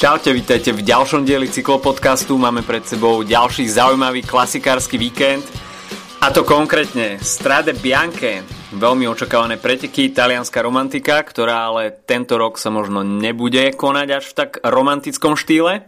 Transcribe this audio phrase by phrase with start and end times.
[0.00, 2.40] Čaute, vítajte v ďalšom dieli cyklopodcastu.
[2.40, 5.44] Máme pred sebou ďalší zaujímavý klasikársky víkend.
[6.24, 8.40] A to konkrétne Strade Bianche,
[8.72, 14.36] veľmi očakávané preteky, talianská romantika, ktorá ale tento rok sa možno nebude konať až v
[14.40, 15.84] tak romantickom štýle.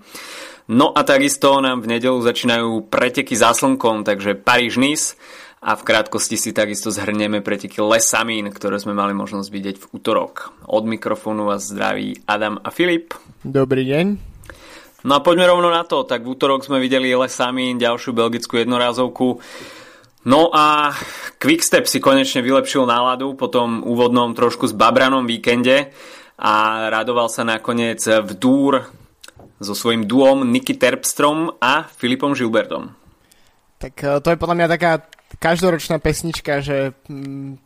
[0.68, 5.16] No a takisto nám v nedelu začínajú preteky za slnkom, takže Paríž-Nice
[5.62, 10.51] a v krátkosti si takisto zhrnieme preteky Lesamín, ktoré sme mali možnosť vidieť v útorok.
[10.66, 13.15] Od mikrofónu vás zdraví Adam a Filip.
[13.47, 14.07] Dobrý deň.
[15.07, 16.02] No a poďme rovno na to.
[16.02, 19.38] Tak v útorok sme videli Lesamín, ďalšiu belgickú jednorázovku.
[20.27, 20.98] No a
[21.38, 25.95] Quickstep si konečne vylepšil náladu po tom úvodnom trošku s babranom víkende
[26.43, 28.83] a radoval sa nakoniec v Dúr
[29.63, 32.99] so svojím duom Niky Terpstrom a Filipom Žilbertom.
[33.79, 34.93] Tak eh, to je podľa mňa taká
[35.38, 37.57] každoročná pesnička, že mm,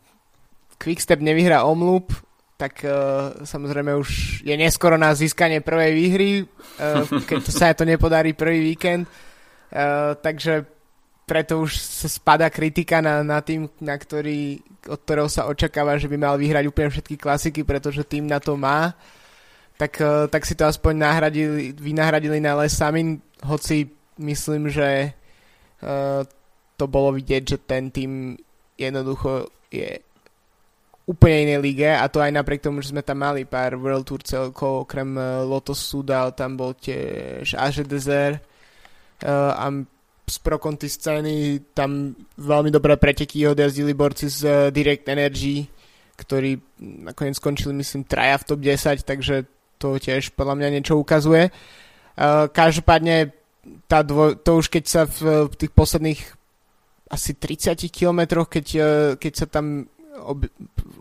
[0.76, 2.12] Quickstep nevyhrá omlup,
[2.56, 7.84] tak uh, samozrejme už je neskoro na získanie prvej výhry, uh, keď to sa to
[7.84, 9.04] nepodarí prvý víkend.
[9.68, 10.64] Uh, takže
[11.28, 11.76] preto už
[12.06, 16.64] spada kritika na, na tým, na ktorý, od ktorého sa očakáva, že by mal vyhrať
[16.70, 18.96] úplne všetky klasiky, pretože tým na to má.
[19.76, 25.12] Tak, uh, tak si to aspoň nahradili, vynahradili na Les Samin, hoci myslím, že
[25.84, 26.24] uh,
[26.76, 28.36] to bolo vidieť, že ten tým
[28.76, 30.00] jednoducho je
[31.06, 34.26] úplne inej lige a to aj napriek tomu, že sme tam mali pár World Tour
[34.26, 38.42] celkov, okrem uh, Lotus Sudal, tam bol tiež Age Desert
[39.22, 39.70] uh, a
[40.26, 45.70] z Proconti scény tam veľmi dobré preteky odjazdili borci z uh, Direct Energy,
[46.18, 46.58] ktorí
[47.06, 49.46] nakoniec skončili myslím traja v top 10, takže
[49.78, 51.52] to tiež podľa mňa niečo ukazuje.
[52.56, 53.36] Každopádne
[53.84, 56.20] tá dvo- to už keď sa v tých posledných
[57.06, 59.86] asi 30 kilometroch, keď, e, keď sa tam
[60.22, 60.50] ob-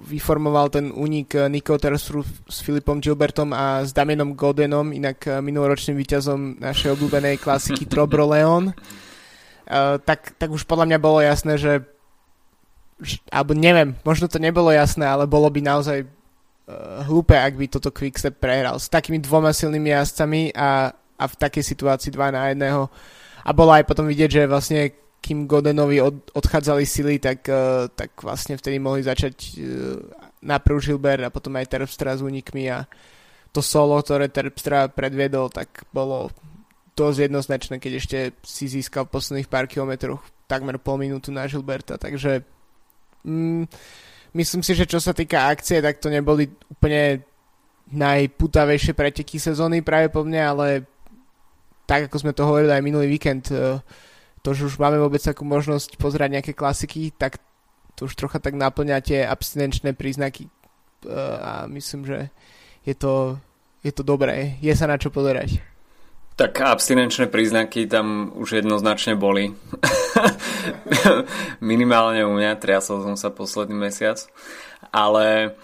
[0.06, 5.41] vyformoval ten únik e, Nico Tersru s Filipom Gilbertom a s Damienom Godenom, inak e,
[5.41, 11.57] minuloročným víťazom našej obľúbenej klasiky Trobro Leon, uh, tak, tak už podľa mňa bolo jasné,
[11.57, 11.81] že
[13.28, 17.91] alebo neviem, možno to nebolo jasné, ale bolo by naozaj uh, hlúpe, ak by toto
[17.91, 22.88] Quickstep prehral s takými dvoma silnými jazdcami a, a v takej situácii 2 na jedného.
[23.46, 28.13] A bolo aj potom vidieť, že vlastne kým Godenovi od, odchádzali sily, tak, uh, tak
[28.22, 29.97] vlastne vtedy mohli začať uh,
[30.46, 32.86] najprv Gilbert a potom aj Terpstra s únikmi a
[33.50, 36.30] to solo, ktoré Terpstra predviedol, tak bolo
[36.94, 41.97] dosť jednoznačné, keď ešte si získal v posledných pár kilometroch takmer pol minútu na Gilberta,
[41.97, 42.46] takže
[43.25, 43.66] mm,
[44.38, 47.25] myslím si, že čo sa týka akcie, tak to neboli úplne
[47.90, 50.68] najputavejšie preteky sezóny práve po mne, ale
[51.90, 53.81] tak ako sme to hovorili aj minulý víkend, uh,
[54.45, 57.41] to, že už máme vôbec takú možnosť pozerať nejaké klasiky, tak
[57.97, 61.09] to už trocha tak naplňa tie abstinenčné príznaky eh,
[61.41, 62.29] a myslím, že
[62.85, 63.41] je to,
[63.81, 64.61] je to dobré.
[64.61, 65.57] Je sa na čo pozerať.
[66.35, 69.56] Tak abstinenčné príznaky tam už jednoznačne boli.
[71.63, 74.19] Minimálne u mňa, triasol som sa posledný mesiac.
[74.91, 75.56] Ale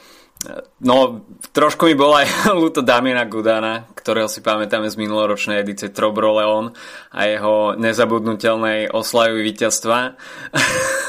[0.81, 1.21] No,
[1.53, 2.25] trošku mi bol aj
[2.61, 6.73] ľúto Damiena Gudana, ktorého si pamätáme z minuloročnej edície Trobro Leon
[7.13, 10.17] a jeho nezabudnutelnej oslavy víťazstva.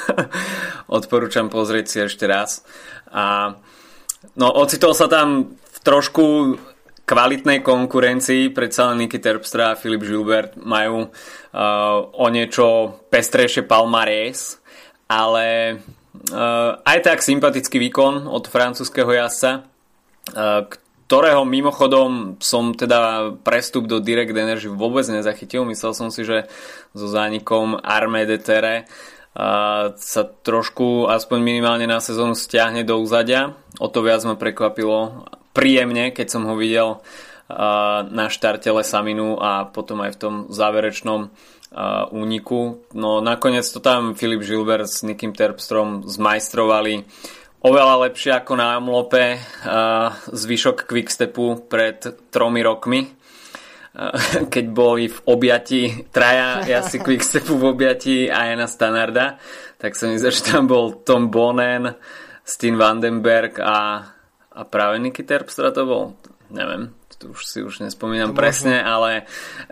[1.01, 2.61] Odporúčam pozrieť si ešte raz.
[3.09, 3.57] A,
[4.37, 6.25] no, ocitol sa tam v trošku
[7.09, 14.63] kvalitnej konkurencii, predsa len Niky Terpstra a Filip Gilbert majú uh, o niečo pestrejšie palmarés,
[15.11, 15.77] ale
[16.85, 20.69] aj tak sympatický výkon od francúzského jazdca, uh,
[21.09, 25.69] ktorého mimochodom som teda prestup do Direct Energy vôbec nezachytil.
[25.69, 26.49] Myslel som si, že
[26.97, 33.57] so zánikom Armé de Terre uh, sa trošku aspoň minimálne na sezónu stiahne do úzadia.
[33.81, 37.05] O to viac ma prekvapilo príjemne, keď som ho videl
[38.09, 41.29] na štarte Lesaminu a potom aj v tom záverečnom
[42.13, 42.85] úniku.
[42.93, 47.05] No nakoniec to tam Filip Gilbert s Nikim Terpstrom zmajstrovali.
[47.63, 53.07] Oveľa lepšie ako na Amlope uh, zvyšok Quickstepu pred tromi rokmi.
[53.93, 54.13] Uh,
[54.53, 59.37] keď boli v objati traja si Quickstepu v objati a Jana Stanarda
[59.77, 61.91] tak mi zdá, že tam bol Tom Bonen
[62.47, 64.07] Stin Vandenberg a,
[64.55, 66.05] a práve Niky Terpstra to bol.
[66.55, 68.93] Neviem už si už nespomínam to presne, možno.
[68.93, 69.11] ale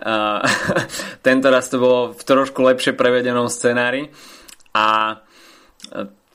[0.03, 0.39] uh,
[1.27, 4.11] tento raz to bolo v trošku lepšie prevedenom scenári
[4.71, 5.19] a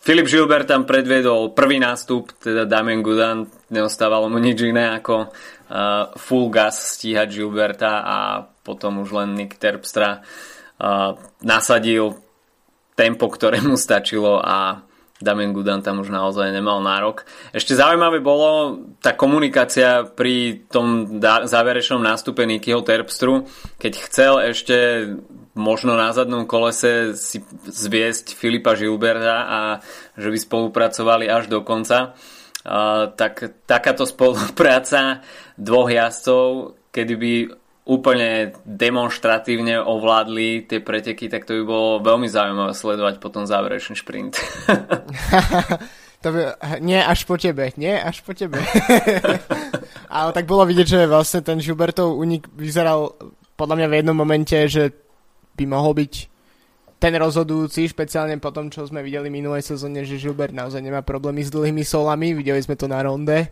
[0.06, 6.14] Filip Gilbert tam predviedol prvý nástup, teda Damien Gudan, neostávalo mu nič iné ako uh,
[6.14, 8.18] full gas stíhať Gilberta a
[8.62, 12.14] potom už len Nick Terpstra uh, nasadil
[12.94, 14.86] tempo, ktoré mu stačilo a
[15.16, 17.24] Damien Gudan tam už naozaj nemal nárok.
[17.56, 23.48] Ešte zaujímavé bolo tá komunikácia pri tom záverečnom nástupe Nikyho Terpstru,
[23.80, 24.76] keď chcel ešte
[25.56, 29.60] možno na zadnom kolese si zviesť Filipa Žilberta a
[30.20, 32.12] že by spolupracovali až do konca.
[32.66, 35.24] Uh, tak takáto spolupráca
[35.56, 37.32] dvoch jazdcov, kedy by
[37.86, 44.34] úplne demonstratívne ovládli tie preteky, tak to by bolo veľmi zaujímavé sledovať potom záverečný šprint.
[46.22, 46.40] to by,
[46.82, 48.58] nie až po tebe, nie až po tebe.
[50.18, 53.14] Ale tak bolo vidieť, že vlastne ten Žubertov unik vyzeral
[53.54, 54.90] podľa mňa v jednom momente, že
[55.54, 56.14] by mohol byť
[56.98, 61.46] ten rozhodujúci, špeciálne po tom, čo sme videli minulej sezóne, že Žilbert naozaj nemá problémy
[61.46, 63.46] s dlhými solami, videli sme to na ronde.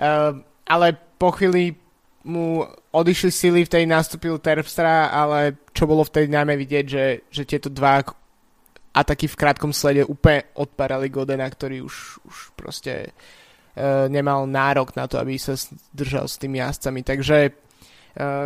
[0.00, 1.76] Uh, ale po chvíli
[2.24, 7.42] mu odišli sily, v tej nastúpil Terpstra, ale čo bolo vtedy najmä vidieť, že, že
[7.48, 8.04] tieto dva
[8.90, 13.14] ataky v krátkom slede úplne odparali Godena, ktorý už, už proste
[13.72, 15.54] e, nemal nárok na to, aby sa
[15.94, 17.00] držal s tými jazdcami.
[17.06, 17.52] Takže e,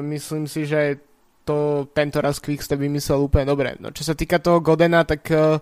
[0.05, 1.01] myslím si, že
[1.45, 3.77] to tento raz Quickstep vymyslel úplne dobre.
[3.81, 5.61] No čo sa týka toho Godena, tak e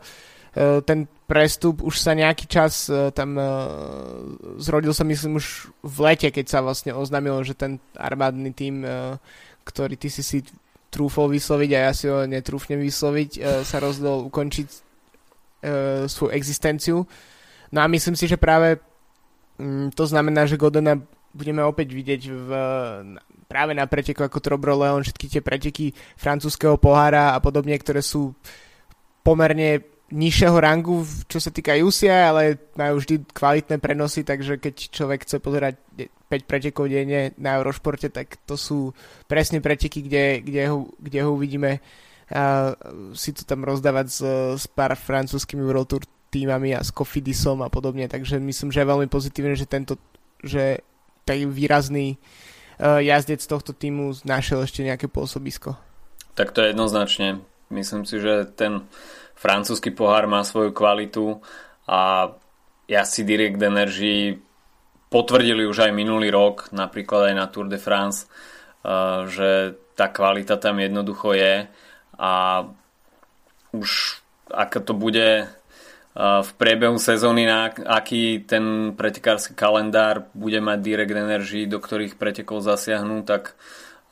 [0.85, 3.49] ten prestup už sa nejaký čas uh, tam uh,
[4.61, 8.85] zrodil sa myslím už v lete, keď sa vlastne oznámilo, že ten armádny tým,
[9.65, 10.45] ktorý ty si si
[10.93, 14.69] trúfol vysloviť a ja si ho netrúfnem vysloviť, sa rozhodol ukončiť
[16.05, 17.09] svoju existenciu.
[17.73, 18.77] No a myslím si, že práve
[19.57, 21.01] um, to znamená, že Godena
[21.33, 22.49] budeme opäť vidieť v,
[23.49, 28.37] práve na preteku ako Trobro Leon, všetky tie preteky francúzského pohára a podobne, ktoré sú
[29.25, 29.81] pomerne
[30.13, 32.43] nižšieho rangu, čo sa týka UCI, ale
[32.77, 38.37] majú vždy kvalitné prenosy, takže keď človek chce pozerať 5 pretekov denne na Eurošporte, tak
[38.45, 38.93] to sú
[39.25, 41.81] presne preteky, kde, kde, ho, kde ho uvidíme
[42.33, 42.73] a
[43.13, 44.21] si to tam rozdávať s,
[44.57, 48.89] s pár francúzskými World Tour týmami a s Cofidisom a podobne, takže myslím, že je
[48.89, 50.01] veľmi pozitívne, že tento,
[50.41, 50.81] že
[51.29, 52.17] taký výrazný
[52.81, 55.77] uh, jazdec tohto týmu našiel ešte nejaké pôsobisko.
[56.33, 57.45] Tak to je jednoznačne.
[57.69, 58.89] Myslím si, že ten
[59.43, 61.43] francúzsky pohár má svoju kvalitu
[61.91, 62.31] a
[62.87, 64.39] ja si Direct Energy
[65.11, 68.31] potvrdili už aj minulý rok, napríklad aj na Tour de France,
[68.87, 71.67] uh, že tá kvalita tam jednoducho je
[72.23, 72.33] a
[73.75, 74.23] už
[74.53, 77.51] ako to bude uh, v priebehu sezóny,
[77.83, 83.59] aký ten pretekársky kalendár bude mať Direct Energy, do ktorých pretekov zasiahnu, tak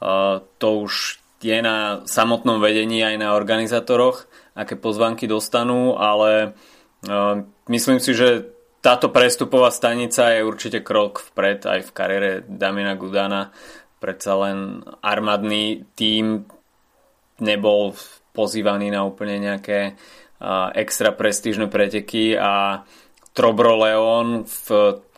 [0.03, 6.52] uh, to už je na samotnom vedení aj na organizátoroch aké pozvanky dostanú, ale
[7.06, 8.50] uh, myslím si, že
[8.81, 13.52] táto prestupová stanica je určite krok vpred aj v kariére Damina Gudana.
[14.00, 16.49] Predsa len armádny tím
[17.44, 17.93] nebol
[18.32, 22.85] pozývaný na úplne nejaké uh, extra prestížne preteky a
[23.31, 24.67] Trobro Leon v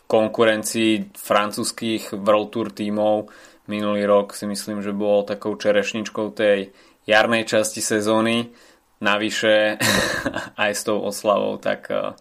[0.05, 3.32] konkurencii francúzských World Tour tímov
[3.70, 6.75] minulý rok si myslím, že bol takou čerešničkou tej
[7.06, 8.50] jarnej časti sezóny
[9.02, 9.76] navyše
[10.62, 12.14] aj s tou oslavou, tak eh,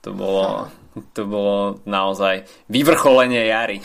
[0.00, 0.72] to bolo,
[1.12, 2.42] to bolo naozaj
[2.72, 3.78] vyvrcholenie jary.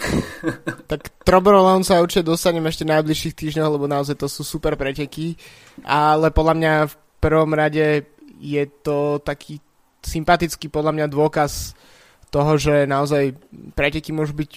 [0.92, 5.36] tak Trobrolon sa určite dostaneme ešte najbližších týždňoch, lebo naozaj to sú super preteky,
[5.84, 8.08] ale podľa mňa v prvom rade
[8.40, 9.60] je to taký
[10.02, 11.76] sympatický podľa mňa dôkaz
[12.32, 13.36] toho, že naozaj
[13.76, 14.52] preteky môžu byť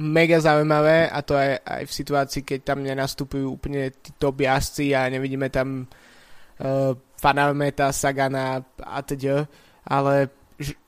[0.00, 4.96] mega zaujímavé a to aj, aj v situácii, keď tam nenastupujú úplne tí top jazdci
[4.96, 9.44] a nevidíme tam uh, Fanameta, Sagana a teda,
[9.84, 10.32] ale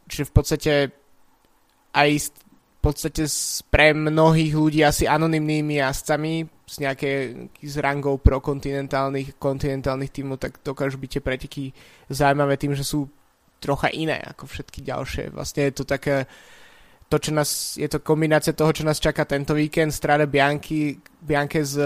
[0.08, 0.72] že v podstate
[1.92, 3.30] aj v podstate
[3.70, 7.10] pre mnohých ľudí asi anonymnými jazdcami s nejaké
[7.62, 11.64] z rangov pro kontinentálnych, kontinentálnych tímov, tak dokážu byť tie preteky
[12.10, 13.06] zaujímavé tým, že sú
[13.62, 15.30] trocha iné ako všetky ďalšie.
[15.30, 16.26] Vlastne je to také
[17.06, 21.62] to, čo nás, je to kombinácia toho, čo nás čaká tento víkend, Strade Bianchi, Bianche
[21.62, 21.76] z,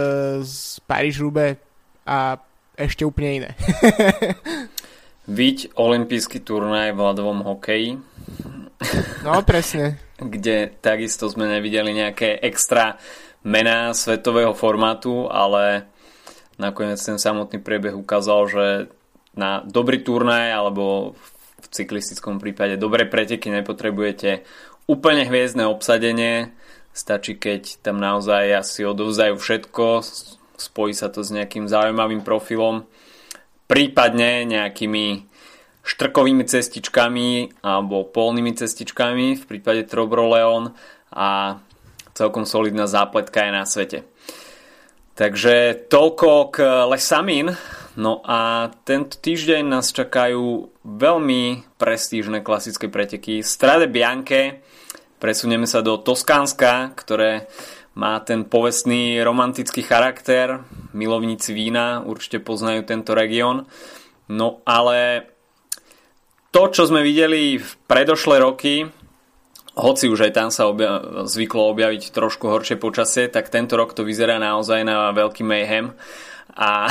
[0.40, 1.58] z Paríž-Roubaix
[2.06, 2.40] a
[2.76, 3.50] ešte úplne iné.
[5.26, 7.98] Viť olimpijský turnaj v ľadovom hokeji.
[9.26, 9.98] No, presne.
[10.20, 12.96] kde takisto sme nevideli nejaké extra
[13.44, 15.86] mená svetového formátu, ale
[16.56, 18.66] nakoniec ten samotný priebeh ukázal, že
[19.36, 21.14] na dobrý turnaj alebo
[21.60, 24.46] v cyklistickom prípade dobré preteky nepotrebujete
[24.88, 26.56] úplne hviezdne obsadenie,
[26.96, 29.86] stačí keď tam naozaj asi odovzdajú všetko,
[30.56, 32.88] spojí sa to s nejakým zaujímavým profilom,
[33.70, 35.28] prípadne nejakými
[35.86, 40.74] štrkovými cestičkami alebo polnými cestičkami v prípade Trobro Leon
[41.14, 41.60] a
[42.16, 43.98] celkom solidná zápletka je na svete.
[45.16, 46.56] Takže toľko k
[46.92, 47.48] Lesamin.
[47.96, 53.40] No a tento týždeň nás čakajú veľmi prestížne klasické preteky.
[53.40, 54.60] Strade Bianche,
[55.16, 57.48] presunieme sa do Toskánska, ktoré
[57.96, 60.60] má ten povestný romantický charakter.
[60.92, 63.64] Milovníci vína určite poznajú tento región.
[64.28, 65.32] No ale
[66.52, 68.84] to, čo sme videli v predošlé roky,
[69.76, 74.04] hoci už aj tam sa obja- zvyklo objaviť trošku horšie počasie, tak tento rok to
[74.04, 75.96] vyzerá naozaj na veľký mayhem.
[76.56, 76.88] A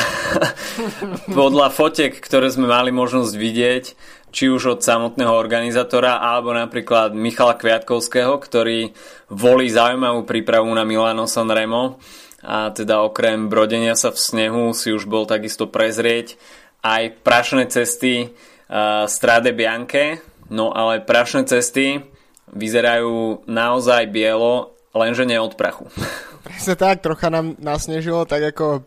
[1.37, 3.85] podľa fotiek, ktoré sme mali možnosť vidieť,
[4.31, 8.91] či už od samotného organizátora, alebo napríklad Michala Kviatkovského, ktorý
[9.31, 11.99] volí zaujímavú prípravu na Milano Sanremo
[12.45, 16.37] a teda okrem brodenia sa v snehu si už bol takisto prezrieť
[16.85, 20.21] aj prašné cesty uh, Strade Bianche,
[20.53, 22.05] no ale prašné cesty
[22.53, 25.89] vyzerajú naozaj bielo, lenže nie od prachu.
[26.45, 28.85] Presne tak, trocha nám nasnežilo, tak ako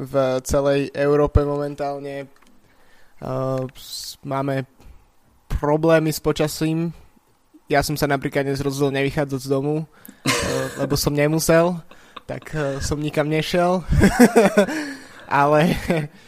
[0.00, 2.32] v celej Európe momentálne
[4.24, 4.64] máme
[5.48, 6.92] problémy s počasím.
[7.68, 9.86] Ja som sa napríklad dnes rozhodol nevychádzať z domu, uh,
[10.80, 11.78] lebo som nemusel,
[12.24, 13.84] tak uh, som nikam nešiel.
[15.30, 15.78] Ale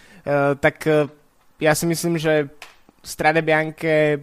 [0.62, 0.86] tak
[1.58, 2.46] ja si myslím, že
[3.02, 4.22] Strade Bianche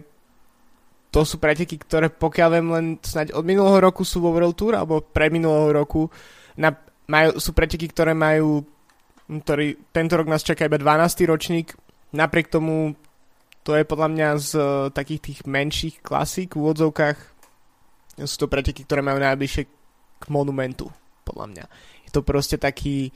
[1.12, 4.78] to sú preteky, ktoré pokiaľ viem len snáď od minulého roku sú vo World Tour,
[4.78, 6.08] alebo pre minulého roku
[6.56, 6.72] na,
[7.04, 8.64] majú, sú preteky, ktoré majú
[9.30, 11.30] ktorý tento rok nás čaká iba 12.
[11.30, 11.78] ročník,
[12.12, 12.94] napriek tomu
[13.60, 17.18] to je podľa mňa z uh, takých tých menších klasík v úvodzovkách
[18.20, 19.62] sú to preteky, ktoré majú najbližšie
[20.20, 20.92] k monumentu,
[21.24, 21.64] podľa mňa.
[22.04, 23.12] Je to proste taký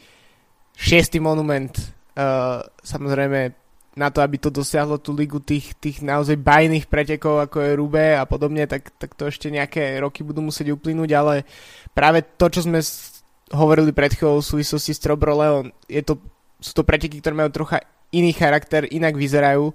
[0.77, 1.73] šiestý monument,
[2.17, 3.53] uh, samozrejme
[3.95, 8.07] na to, aby to dosiahlo tú ligu tých, tých naozaj bajných pretekov, ako je Rube
[8.19, 11.35] a podobne, tak, tak to ešte nejaké roky budú musieť uplynúť, ale
[11.95, 12.83] práve to, čo sme
[13.55, 16.19] hovorili pred chvíľou v súvislosti s Trobroleon, je to,
[16.59, 19.75] sú to preteky, ktoré majú trocha iný charakter, inak vyzerajú.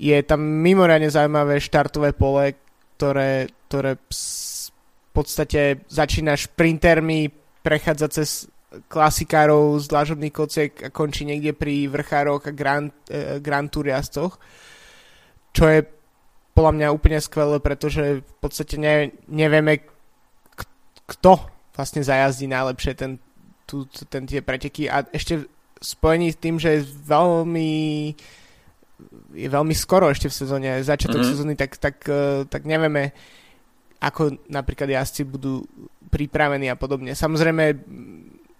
[0.00, 2.56] Je tam mimoriadne zaujímavé štartové pole,
[2.96, 7.28] ktoré, ktoré v podstate začína šprintermi,
[7.60, 8.48] prechádza cez
[8.88, 13.90] klasikárov z dlažobných kociek a končí niekde pri vrchároch a Grand, eh, Grand Tour
[15.50, 15.82] čo je
[16.54, 19.82] podľa mňa úplne skvelé, pretože v podstate ne, nevieme
[21.10, 21.42] kto
[21.74, 23.18] vlastne zajazdí najlepšie ten,
[23.66, 25.42] tu, ten tie preteky a ešte
[25.80, 27.72] spojení s tým, že je veľmi
[29.32, 31.32] je veľmi skoro ešte v sezóne, začiatok mm-hmm.
[31.32, 33.16] sezóny, tak, tak, eh, tak nevieme,
[34.00, 35.64] ako napríklad jazdci budú
[36.12, 37.16] pripravení a podobne.
[37.16, 37.80] Samozrejme,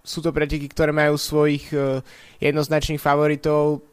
[0.00, 2.00] sú to preteky, ktoré majú svojich uh,
[2.40, 3.84] jednoznačných favoritov.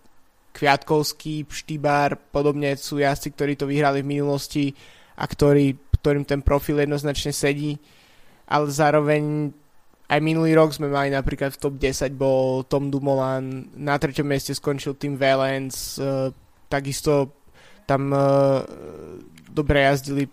[0.56, 4.66] Kviatkovský, Štýbar, podobne sú jazdci, ktorí to vyhrali v minulosti
[5.20, 7.78] a ktorý, ktorým ten profil jednoznačne sedí.
[8.48, 9.52] Ale zároveň
[10.08, 14.56] aj minulý rok sme mali napríklad v top 10 bol Tom Dumoulin, na treťom mieste
[14.56, 16.32] skončil Tim Valens, uh,
[16.72, 17.36] takisto
[17.84, 18.64] tam uh,
[19.52, 20.28] dobre jazdili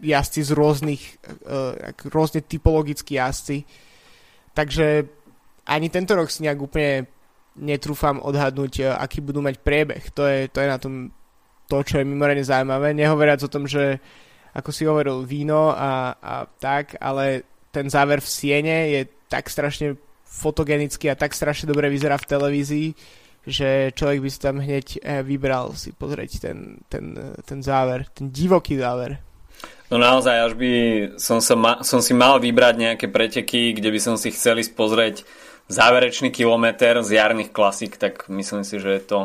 [0.00, 1.02] jazdci z rôznych,
[1.44, 3.64] uh, rôzne typologickí jazdci
[4.54, 5.06] Takže
[5.70, 7.06] ani tento rok si nejak úplne
[7.58, 10.04] netrúfam odhadnúť, e, aký budú mať priebeh.
[10.12, 11.14] To je, to je na tom
[11.70, 12.90] to, čo je mimoriadne zaujímavé.
[12.92, 14.02] Nehovoriac o tom, že
[14.50, 19.00] ako si hovoril, víno a, a tak, ale ten záver v Siene je
[19.30, 19.94] tak strašne
[20.26, 22.88] fotogenický a tak strašne dobre vyzerá v televízii,
[23.46, 28.30] že človek by si tam hneď e, vybral si pozrieť ten, ten, ten záver, ten
[28.30, 29.18] divoký záver.
[29.90, 30.72] No naozaj, až by
[31.18, 34.72] som, sa ma, som si mal vybrať nejaké preteky, kde by som si chcel ísť
[34.78, 35.16] pozrieť
[35.66, 39.20] záverečný kilometr z jarných klasík, tak myslím si, že je to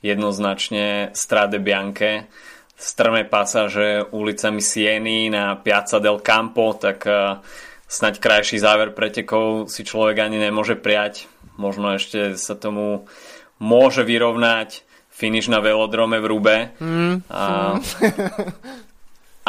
[0.00, 2.24] jednoznačne Strade Bianche,
[2.78, 7.42] strmé pasáže ulicami Sieny na Piazza del Campo, tak uh,
[7.88, 11.26] snaď krajší záver pretekov si človek ani nemôže prijať.
[11.56, 13.08] Možno ešte sa tomu
[13.58, 16.56] môže vyrovnať finish na velodrome v Rube.
[16.78, 17.26] Mm.
[17.26, 17.74] A,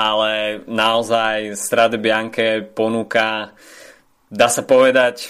[0.10, 0.32] ale
[0.66, 3.54] naozaj Strade Bianche ponúka,
[4.34, 5.30] dá sa povedať,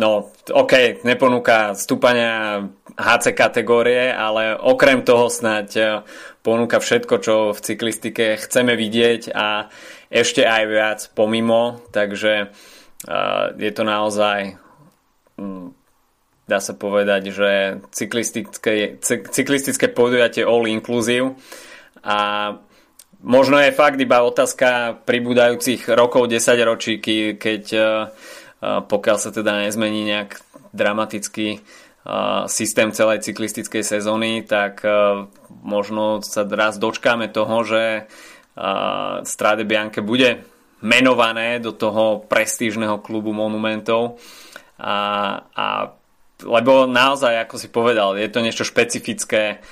[0.00, 2.64] no OK, neponúka stúpania
[2.96, 6.00] HC kategórie, ale okrem toho snáď
[6.40, 9.68] ponúka všetko, čo v cyklistike chceme vidieť a
[10.12, 12.52] ešte aj viac pomimo, takže
[13.56, 14.60] je to naozaj
[15.40, 15.72] um,
[16.46, 17.50] dá sa povedať, že
[17.90, 19.00] cyklistické,
[19.32, 21.34] cyklistické podujatie all inclusive.
[22.04, 22.18] A
[23.22, 26.98] Možno je fakt iba otázka pribúdajúcich rokov 10 ročí,
[27.38, 27.62] keď
[28.62, 30.42] pokiaľ sa teda nezmení nejak
[30.74, 31.62] dramatický
[32.50, 34.82] systém celej cyklistickej sezóny, tak
[35.62, 38.10] možno sa raz dočkáme toho, že
[39.24, 40.44] Strade Bianche bude
[40.82, 44.18] menované do toho prestížneho klubu monumentov.
[44.82, 44.96] A,
[45.54, 45.66] a
[46.42, 49.62] lebo naozaj, ako si povedal, je to niečo špecifické,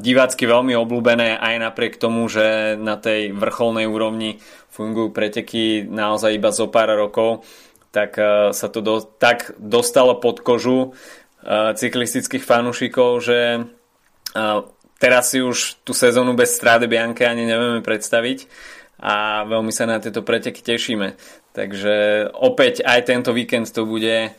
[0.00, 4.40] divácky veľmi obľúbené aj napriek tomu, že na tej vrcholnej úrovni
[4.72, 7.44] fungujú preteky naozaj iba zo pár rokov,
[7.92, 8.16] tak
[8.56, 10.96] sa to do, tak dostalo pod kožu
[11.76, 13.68] cyklistických fanúšikov, že
[15.00, 18.46] teraz si už tú sezónu bez Strade Bianche ani nevieme predstaviť
[19.00, 21.16] a veľmi sa na tieto preteky tešíme.
[21.56, 24.30] Takže opäť aj tento víkend to bude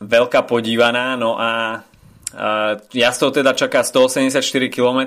[0.00, 1.82] veľká podívaná, no a
[2.94, 5.00] ja z toho teda čaká 184 km,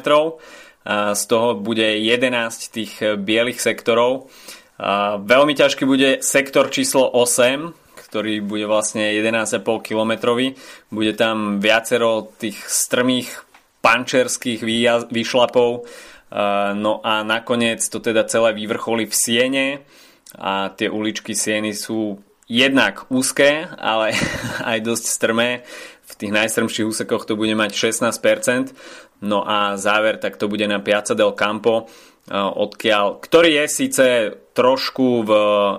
[1.14, 4.30] z toho bude 11 tých bielých sektorov.
[5.20, 7.76] Veľmi ťažký bude sektor číslo 8,
[8.10, 10.12] ktorý bude vlastne 11,5 km.
[10.90, 13.49] Bude tam viacero tých strmých
[13.82, 14.62] pančerských
[15.10, 15.88] výšlapov.
[16.76, 19.68] No a nakoniec to teda celé vyvrcholí v Siene
[20.38, 24.14] a tie uličky Sieny sú jednak úzke, ale
[24.72, 25.50] aj dosť strmé.
[26.10, 28.74] V tých najstrmších úsekoch to bude mať 16%.
[29.22, 31.92] No a záver tak to bude na Piazza del Campo,
[32.30, 34.06] odkiaľ, ktorý je síce
[34.54, 35.32] trošku v,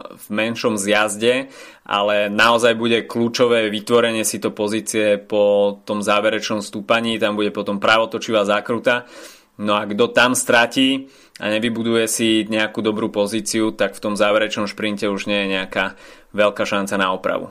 [0.08, 1.52] v menšom zjazde,
[1.90, 7.82] ale naozaj bude kľúčové vytvorenie si to pozície po tom záverečnom stúpaní, tam bude potom
[7.82, 9.10] pravotočivá zákruta.
[9.58, 11.10] No a kto tam stratí
[11.42, 15.98] a nevybuduje si nejakú dobrú pozíciu, tak v tom záverečnom šprinte už nie je nejaká
[16.30, 17.50] veľká šanca na opravu.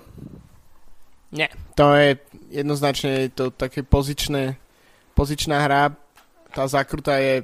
[1.36, 2.18] Nie, to je
[2.50, 4.56] jednoznačne to také pozičné,
[5.20, 5.94] pozičná hra.
[6.56, 7.44] Tá zákruta je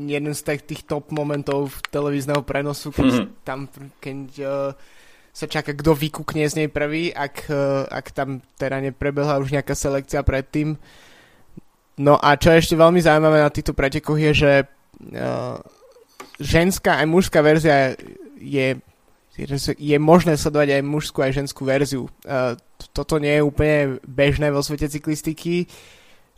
[0.00, 3.28] jeden z tých, tých top momentov televízneho prenosu, keď mm-hmm.
[3.44, 4.95] tam, keď uh,
[5.36, 7.60] sa čaká, kto vykúkne z nej prvý, ak, e,
[7.92, 10.80] ak tam teda neprebehla už nejaká selekcia predtým.
[12.00, 14.52] No a čo je ešte veľmi zaujímavé na týchto pretekoch je, že
[15.16, 15.56] uh,
[16.36, 17.96] ženská aj mužská verzia
[18.36, 18.76] je,
[19.80, 22.04] je možné sledovať aj mužskú aj ženskú verziu.
[22.28, 22.52] Uh,
[22.92, 25.64] toto nie je úplne bežné vo svete cyklistiky.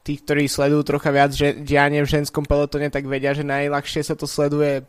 [0.06, 4.14] Tí, ktorí sledujú trocha viac že, dianie v ženskom pelotone, tak vedia, že najľahšie sa
[4.14, 4.86] to sleduje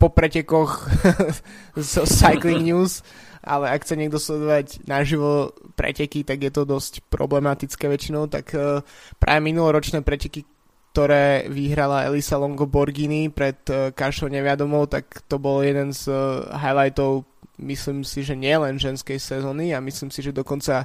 [0.00, 0.88] po pretekoch
[1.76, 3.04] zo Cycling News
[3.46, 8.82] ale ak chce niekto sledovať naživo preteky, tak je to dosť problematické väčšinou, tak uh,
[9.22, 10.42] práve minuloročné preteky,
[10.90, 16.50] ktoré vyhrala Elisa Longo Borghini pred uh, Kašou Neviadomou, tak to bol jeden z uh,
[16.58, 17.22] highlightov,
[17.62, 20.84] myslím si, že nie len ženskej sezóny a myslím si, že dokonca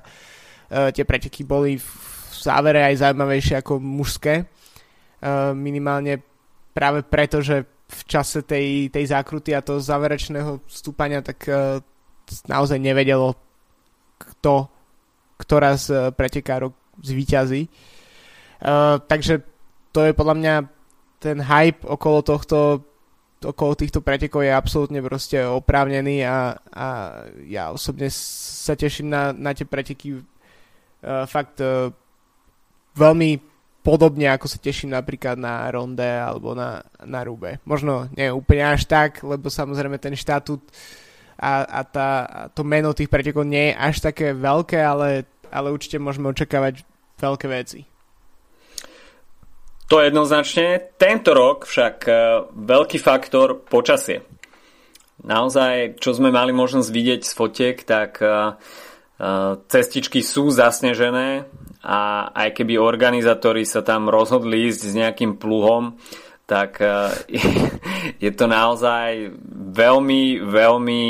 [0.71, 1.91] tie preteky boli v
[2.31, 4.47] závere aj zaujímavejšie ako mužské.
[5.51, 6.23] Minimálne
[6.71, 11.43] práve preto, že v čase tej, tej zákruty a toho záverečného stúpania, tak
[12.47, 13.35] naozaj nevedelo,
[14.17, 14.69] kto,
[15.41, 17.65] ktorá z eh, pretekárov zvíťazí.
[18.61, 19.41] Uh, takže
[19.89, 20.55] to je podľa mňa
[21.17, 22.85] ten hype okolo tohto
[23.41, 26.87] okolo týchto pretekov je absolútne proste oprávnený a, a
[27.49, 31.89] ja osobne sa teším na, na tie preteky uh, fakt uh,
[32.93, 33.41] veľmi
[33.81, 37.57] podobne ako sa teším napríklad na Ronde alebo na, na Rube.
[37.65, 41.00] Možno nie úplne až tak, lebo samozrejme ten štatút uh,
[41.41, 45.73] a, a, tá, a to meno tých pretekov nie je až také veľké, ale, ale
[45.73, 46.85] určite môžeme očakávať
[47.17, 47.79] veľké veci.
[49.89, 50.95] To jednoznačne.
[50.95, 52.13] Tento rok však e,
[52.55, 54.23] veľký faktor počasie.
[55.25, 58.31] Naozaj, čo sme mali možnosť vidieť z fotiek, tak e, e,
[59.67, 61.43] cestičky sú zasnežené
[61.83, 65.99] a aj keby organizátori sa tam rozhodli ísť s nejakým pluhom,
[66.51, 66.83] tak
[68.23, 69.31] je to naozaj
[69.71, 71.03] veľmi, veľmi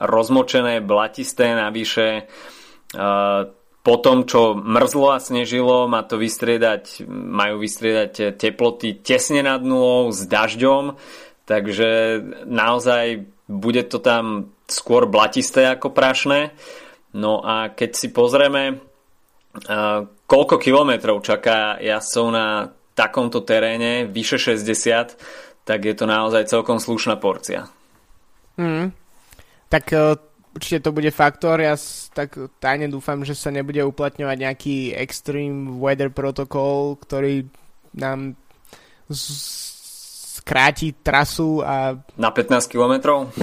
[0.00, 2.24] rozmočené, blatisté, navyše
[3.86, 10.10] po tom, čo mrzlo a snežilo, má to vystriedať, majú vystriedať teploty tesne nad nulou
[10.10, 10.98] s dažďom,
[11.46, 16.50] takže naozaj bude to tam skôr blatisté ako prašné.
[17.14, 18.82] No a keď si pozrieme,
[20.26, 25.20] koľko kilometrov čaká jazdcov na takomto teréne, vyše 60,
[25.68, 27.68] tak je to naozaj celkom slušná porcia.
[28.56, 28.96] Mm.
[29.68, 30.16] Tak uh,
[30.56, 31.60] určite to bude faktor.
[31.60, 31.76] Ja
[32.16, 37.44] tak tajne dúfam, že sa nebude uplatňovať nejaký extreme weather protokol, ktorý
[37.92, 38.40] nám
[40.46, 41.98] skráti trasu a...
[42.14, 43.34] Na 15 kilometrov?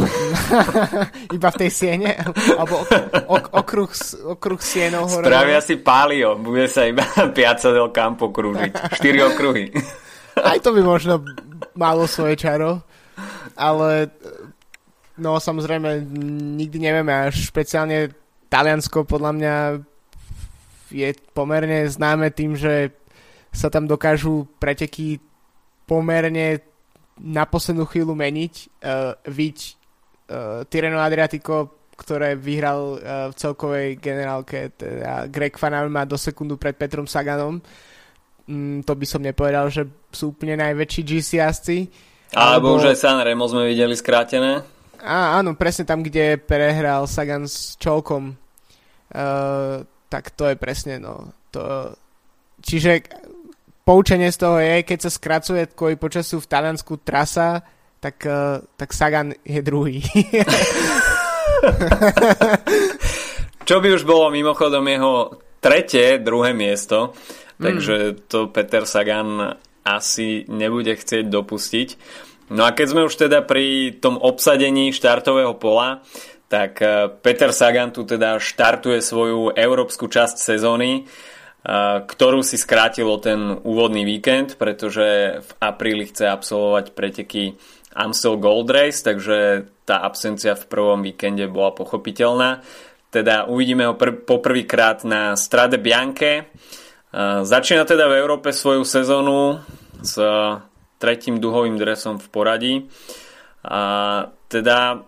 [1.35, 2.15] Iba v tej siene?
[2.55, 2.91] Alebo ok,
[3.27, 3.91] ok, okruh,
[4.39, 5.27] okruh sienov hore?
[5.27, 7.03] Spravia si pálio, bude sa iba
[7.35, 8.95] Piazza del Campo krúžiť.
[8.95, 9.75] 4 okruhy.
[10.47, 11.19] Aj to by možno
[11.75, 12.79] malo svoje čaro,
[13.59, 14.07] ale
[15.19, 16.07] no samozrejme
[16.55, 18.15] nikdy nevieme a špeciálne
[18.47, 19.55] Taliansko podľa mňa
[20.87, 22.95] je pomerne známe tým, že
[23.51, 25.19] sa tam dokážu preteky
[25.85, 26.72] pomerne
[27.21, 28.53] na poslednú chvíľu meniť.
[28.81, 29.57] Uh, Viď
[30.29, 36.57] uh, Tireno Adriatico ktoré vyhral uh, v celkovej generálke teda Greg Van má do sekundu
[36.57, 37.61] pred Petrom Saganom.
[38.49, 41.77] Mm, to by som nepovedal, že sú úplne najväčší GC jazdci.
[42.33, 44.65] Alebo, alebo už aj San Remo sme videli skrátené.
[44.99, 48.33] Á, áno, presne tam, kde prehral Sagan s Čolkom.
[49.13, 51.29] Uh, tak to je presne, no.
[51.53, 51.93] To,
[52.59, 53.05] čiže
[53.83, 57.63] poučenie z toho je, keď sa skracuje kvôli počasu v Taliansku trasa,
[57.99, 60.03] tak, uh, tak Sagan je druhý.
[63.67, 67.15] Čo by už bolo mimochodom jeho tretie, druhé miesto,
[67.55, 68.15] takže mm.
[68.27, 69.55] to Peter Sagan
[69.87, 71.89] asi nebude chcieť dopustiť.
[72.51, 76.03] No a keď sme už teda pri tom obsadení štartového pola,
[76.51, 81.07] tak eh, Peter Sagan tu teda štartuje svoju európsku časť sezóny,
[82.07, 87.55] ktorú si skrátilo ten úvodný víkend, pretože v apríli chce absolvovať preteky
[87.95, 92.59] Amstel Gold Race, takže tá absencia v prvom víkende bola pochopiteľná.
[93.13, 96.51] Teda uvidíme ho pr- poprvýkrát na Strade Bianche.
[97.13, 99.61] Uh, začína teda v Európe svoju sezónu
[100.01, 100.17] s
[100.97, 102.75] tretím duhovým dresom v poradí.
[103.63, 105.05] A teda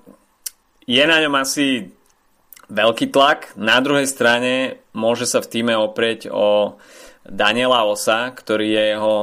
[0.86, 1.90] je na ňom asi
[2.70, 3.54] veľký tlak.
[3.58, 6.78] Na druhej strane môže sa v týme oprieť o
[7.26, 9.16] Daniela Osa, ktorý je jeho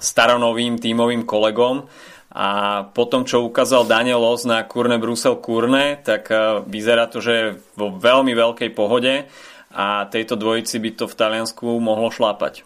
[0.00, 1.84] staronovým tímovým kolegom
[2.30, 2.48] a
[2.94, 7.46] potom, čo ukázal Daniel Os na Kurne Brusel Kurne, tak e, vyzerá to, že je
[7.74, 9.26] vo veľmi veľkej pohode
[9.74, 12.62] a tejto dvojici by to v Taliansku mohlo šlápať.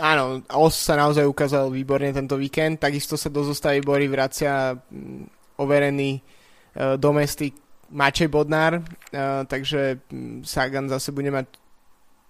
[0.00, 5.58] Áno, Os sa naozaj ukázal výborne tento víkend, takisto sa do zostavy Bory vracia mm,
[5.60, 10.00] overený uh, domestik Mačej Bodnár, uh, takže
[10.44, 11.46] Sagan zase bude mať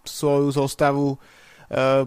[0.07, 2.07] svoju zostavu uh,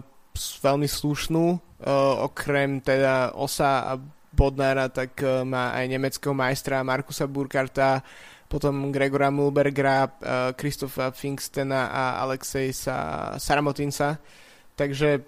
[0.62, 3.98] veľmi slušnú Uh, okrem teda Osa a
[4.30, 7.98] Bodnára, tak má aj nemeckého majstra Markusa Burkarta,
[8.46, 10.06] potom Gregora Mulbergera,
[10.54, 14.22] Kristofa Finkstena a Alexejsa Saramotinsa.
[14.78, 15.26] Takže,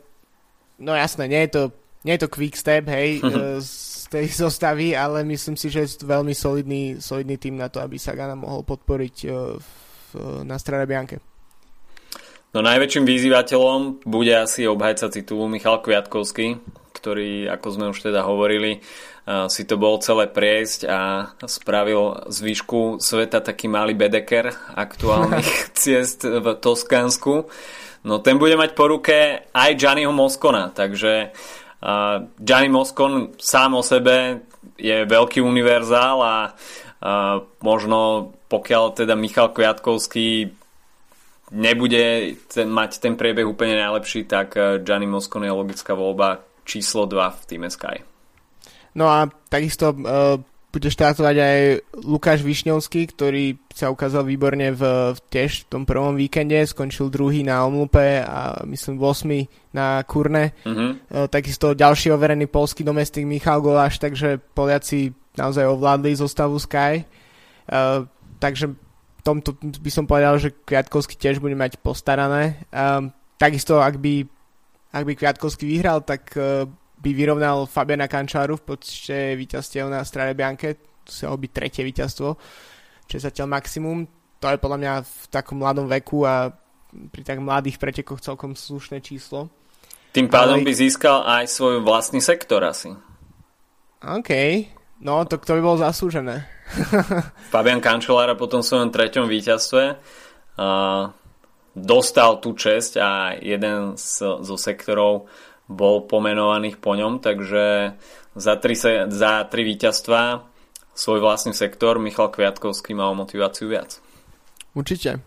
[0.79, 1.63] no jasné, nie je to,
[2.05, 3.21] nie je to quick step, hej,
[3.65, 7.99] z tej zostavy, ale myslím si, že je veľmi solidný, solidný tým na to, aby
[7.99, 9.17] sa Gana mohol podporiť
[9.59, 9.69] v,
[10.45, 11.19] na Strade Bianke.
[12.55, 16.63] No najväčším vyzývateľom bude asi obhajca titulu Michal Kviatkovský,
[16.95, 18.79] ktorý, ako sme už teda hovorili,
[19.51, 26.23] si to bol celé priesť a spravil z výšku sveta taký malý bedeker aktuálnych ciest
[26.23, 27.51] v Toskánsku.
[28.07, 31.35] No ten bude mať po ruke aj Gianniho Moskona, takže
[32.41, 34.49] Gianni Moskon sám o sebe
[34.81, 36.37] je veľký univerzál a
[37.61, 40.49] možno pokiaľ teda Michal Kviatkovský
[41.53, 47.05] nebude ten, mať ten priebeh úplne najlepší, tak eh, Gianni Moscon je logická voľba číslo
[47.05, 48.01] 2 v týme Sky.
[48.95, 50.39] No a takisto uh,
[50.75, 51.59] bude štartovať aj
[52.03, 54.83] Lukáš Višňovský, ktorý sa ukázal výborne v,
[55.15, 60.51] v tiež v tom prvom víkende, skončil druhý na Omlupe a myslím 8 na Kurne.
[60.67, 67.07] Uh, takisto ďalší overený polský domestik Michal Goláš, takže Poliaci naozaj ovládli zostavu Sky.
[67.71, 68.11] Uh,
[68.43, 68.75] takže
[69.25, 72.61] tomto by som povedal, že Kviatkovský tiež bude mať postarané.
[72.69, 73.09] Um,
[73.41, 74.29] takisto, ak by,
[74.93, 76.69] ak by Kviatkovský vyhral, tak uh,
[77.05, 80.81] by vyrovnal Fabiana Kančáru v počte víťazstiev na Strade Bianche.
[81.05, 82.29] To sa byť tretie víťazstvo,
[83.05, 84.09] čo je zatiaľ maximum.
[84.41, 86.49] To je podľa mňa v takom mladom veku a
[86.89, 89.53] pri tak mladých pretekoch celkom slušné číslo.
[90.17, 90.67] Tým pádom Ale...
[90.67, 92.97] by získal aj svoj vlastný sektor asi.
[94.01, 94.33] OK.
[95.05, 96.49] No, to, to by bolo zaslúžené.
[97.53, 101.13] Fabian Cancellara po tom svojom treťom víťazstve uh,
[101.77, 105.29] dostal tú česť a jeden z, zo sektorov
[105.69, 107.97] bol pomenovaných po ňom, takže
[108.37, 110.45] za tri, se, za tri víťazstva
[110.95, 113.99] svoj vlastný sektor Michal Kviatkovský mal motiváciu viac.
[114.77, 115.23] Určite.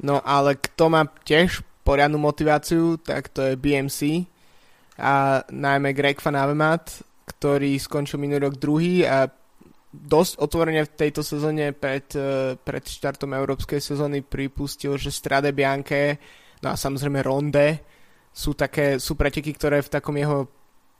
[0.00, 4.28] No ale kto má tiež poriadnu motiváciu, tak to je BMC
[5.00, 9.28] a najmä Greg Van Avermaet, ktorý skončil minulý rok druhý a
[9.90, 16.20] dosť otvorene v tejto sezóne pred, eh, pred štartom európskej sezóny pripustil, že Strade Bianche,
[16.62, 17.89] no a samozrejme Ronde
[18.30, 20.46] sú také, sú preteky, ktoré v takom jeho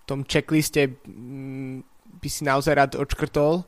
[0.04, 1.86] tom checkliste mm,
[2.18, 3.62] by si naozaj rád odškrtol.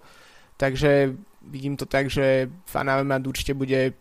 [0.59, 1.14] Takže
[1.46, 3.94] vidím to tak, že Van Avermaet určite bude,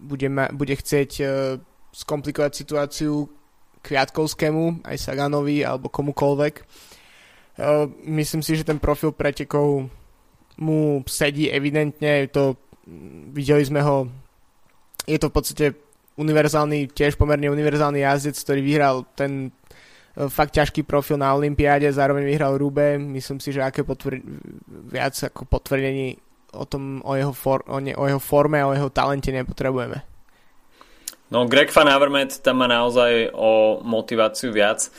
[0.00, 1.28] bude, ma, bude chcieť uh,
[1.92, 3.28] skomplikovať situáciu
[3.80, 6.64] Kviatkovskému, aj Saganovi alebo komukolvek.
[7.60, 9.88] Uh, myslím si, že ten profil pretekov
[10.60, 12.56] mu sedí evidentne, to,
[13.32, 14.08] videli sme ho,
[15.08, 15.66] je to v podstate
[16.16, 19.54] univerzálny, tiež pomerne univerzálny jazdec, ktorý vyhral ten
[20.16, 24.24] e, fakt ťažký profil na Olympiáde, zároveň vyhral Rube, myslím si, že aké potvr-
[24.90, 26.18] viac ako potvrdení
[26.58, 30.02] o tom, o jeho, for, o, ne, o jeho forme a o jeho talente nepotrebujeme.
[31.30, 34.90] No Greg Van Avermaet tam má naozaj o motiváciu viac.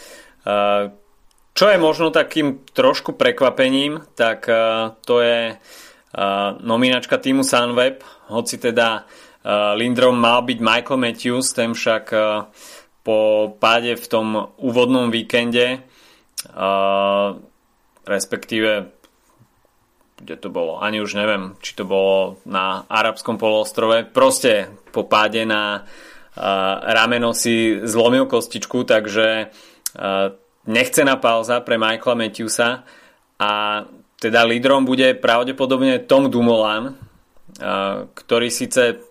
[1.52, 4.47] Čo je možno takým trošku prekvapením, tak
[5.04, 5.60] to je
[6.63, 8.00] nominačka týmu Sunweb,
[8.32, 9.04] hoci teda
[9.47, 12.13] Lindrom mal byť Michael Matthews, ten však
[13.01, 13.17] po
[13.58, 15.82] páde v tom úvodnom víkende
[18.06, 18.89] respektíve
[20.21, 25.49] kde to bolo, ani už neviem, či to bolo na arabskom poloostrove, proste po páde
[25.49, 25.82] na
[26.86, 29.49] rameno si zlomil kostičku, takže
[30.69, 32.86] nechcená pauza pre Michaela Matthewsa
[33.41, 33.51] a
[34.21, 36.93] teda lídrom bude pravdepodobne Tom Dumoulin,
[38.13, 39.01] ktorý síce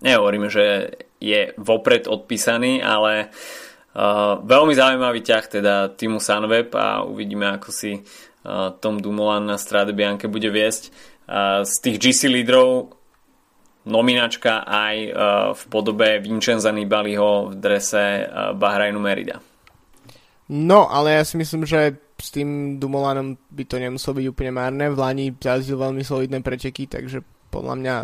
[0.00, 7.48] nehovorím, že je vopred odpísaný, ale uh, veľmi zaujímavý ťah teda týmu Sunweb a uvidíme,
[7.56, 8.00] ako si
[8.80, 10.88] tom Dumoulin na Strade Bianche bude viesť.
[11.60, 12.96] Z tých GC lídrov
[13.84, 14.96] nominačka aj
[15.52, 18.24] v podobe Vincenza Nibaliho v drese
[18.56, 19.44] Bahrajnu Merida.
[20.50, 24.88] No, ale ja si myslím, že s tým Dumolanom by to nemuselo byť úplne márne.
[24.90, 27.94] V Lani zazdil veľmi solidné preteky, takže podľa mňa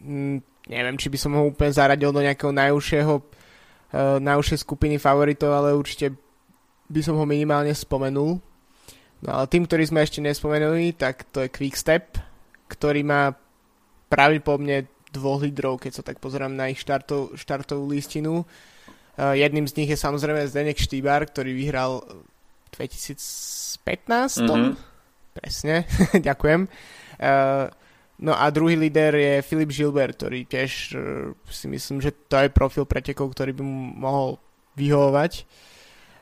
[0.00, 0.36] mm,
[0.70, 5.74] neviem, či by som ho úplne zaradil do nejakého najúžšieho uh, najúžšej skupiny favoritov, ale
[5.74, 6.14] určite
[6.86, 8.38] by som ho minimálne spomenul.
[9.20, 12.16] No ale tým, ktorý sme ešte nespomenuli, tak to je Quickstep,
[12.70, 13.34] ktorý má
[14.08, 18.46] pravdepodobne dvoch lídrov, keď sa tak pozerám na ich štartov, štartovú listinu.
[19.18, 22.06] Uh, jedným z nich je samozrejme Zdenek Štýbar, ktorý vyhral
[22.78, 24.46] 2015.
[24.46, 24.72] Mm-hmm.
[25.34, 25.76] Presne,
[26.30, 26.70] ďakujem.
[27.20, 27.68] Uh,
[28.20, 32.52] no a druhý líder je Filip Gilbert, ktorý tiež uh, si myslím, že to je
[32.52, 34.28] profil pretekov, ktorý by mu mohol
[34.76, 35.44] vyhovovať.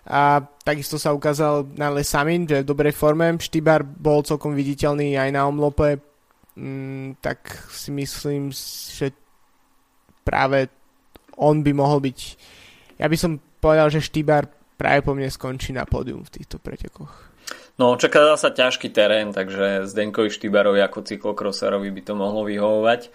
[0.09, 3.37] A takisto sa ukázal na Lesamin, že je v dobrej forme.
[3.37, 6.01] Štýbar bol celkom viditeľný aj na omlope,
[6.57, 8.49] mm, tak si myslím,
[8.97, 9.13] že
[10.25, 10.73] práve
[11.37, 12.19] on by mohol byť...
[12.97, 14.49] Ja by som povedal, že Štýbar
[14.81, 17.28] práve po mne skončí na pódium v týchto pretekoch.
[17.79, 23.15] No, čaká sa ťažký terén, takže Zdenkovi Štýbarovi ako cyklokroserovi by to mohlo vyhovovať.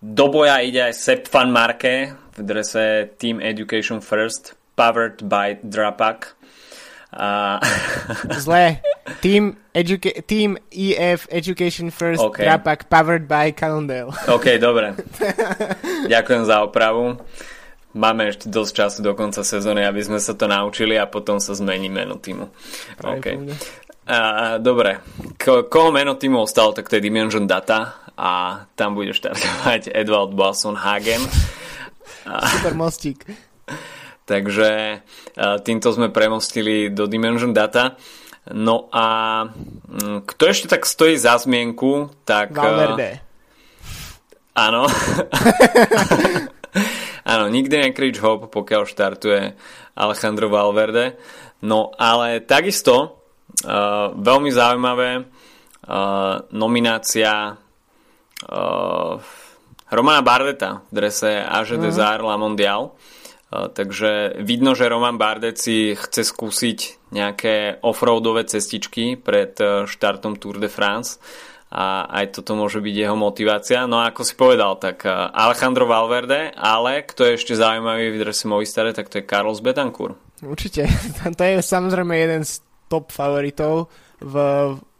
[0.00, 6.32] Do boja ide aj Sepp van Marke v drese Team Education First powered by Drapak.
[7.12, 7.60] Uh...
[8.44, 8.80] Zlé.
[9.20, 12.44] Team, educa- team EF Education First okay.
[12.44, 14.12] Drapak powered by Cannondale.
[14.28, 14.96] OK, dobre.
[16.12, 17.20] Ďakujem za opravu.
[17.96, 21.56] Máme ešte dosť času do konca sezóny, aby sme sa to naučili a potom sa
[21.56, 22.44] zmení meno týmu.
[23.00, 23.40] Okay.
[24.06, 25.00] Uh, dobre,
[25.40, 30.36] K- koho meno týmu ostalo, tak to je Dimension Data a tam bude štartovať Edward
[30.36, 31.24] Boasson Hagen.
[32.28, 33.24] Super mostík.
[34.30, 35.00] Takže
[35.62, 37.94] týmto sme premostili do Dimension Data.
[38.50, 39.06] No a
[39.46, 42.54] mm, kto ešte tak stojí za zmienku, tak...
[42.54, 43.22] Valverde.
[44.54, 44.86] Áno.
[47.26, 49.42] áno, nikdy nekrič hop, pokiaľ štartuje
[49.98, 51.18] Alejandro Valverde.
[51.66, 52.94] No ale takisto
[53.66, 59.14] uh, veľmi zaujímavé uh, nominácia uh,
[59.90, 61.82] Romana Bardeta v drese Age uh-huh.
[61.82, 62.94] Desire La Mondial.
[63.46, 66.78] Takže vidno, že Roman Bardec si chce skúsiť
[67.14, 71.22] nejaké offroadové cestičky pred e, štartom Tour de France
[71.66, 73.84] a aj toto môže byť jeho motivácia.
[73.90, 78.20] No a ako si povedal, tak e, Alejandro Valverde, ale kto je ešte zaujímavý v
[78.22, 80.14] drese Movistare, tak to je Carlos Betancourt.
[80.46, 80.86] Určite,
[81.38, 83.90] to je samozrejme jeden z top favoritov
[84.22, 84.34] v,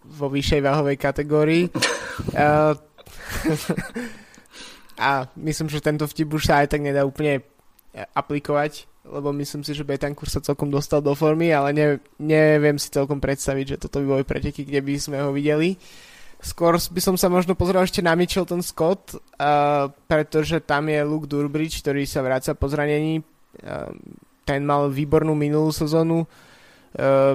[0.03, 1.71] vo vyššej váhovej kategórii.
[2.35, 2.75] uh,
[4.99, 7.47] a myslím, že tento vtip už sa aj tak nedá úplne
[8.13, 11.87] aplikovať, lebo myslím si, že Betancourt sa celkom dostal do formy, ale ne,
[12.21, 15.79] neviem si celkom predstaviť, že toto by boli preteky, kde by sme ho videli.
[16.37, 21.27] Skôr by som sa možno pozrel ešte na Mitchelton Scott, uh, pretože tam je Luke
[21.27, 23.25] Durbridge, ktorý sa vráca po zranení.
[23.65, 23.91] Uh,
[24.45, 27.35] ten mal výbornú minulú sezónu, uh,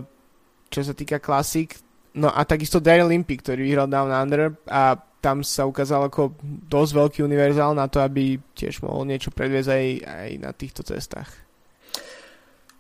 [0.70, 1.76] čo sa týka klasik.
[2.14, 6.34] No a takisto Daryl Limpy, ktorý vyhral Down Under a tam sa ukázal ako
[6.66, 11.30] dosť veľký univerzál na to, aby tiež mohol niečo predviesť aj, aj na týchto cestách.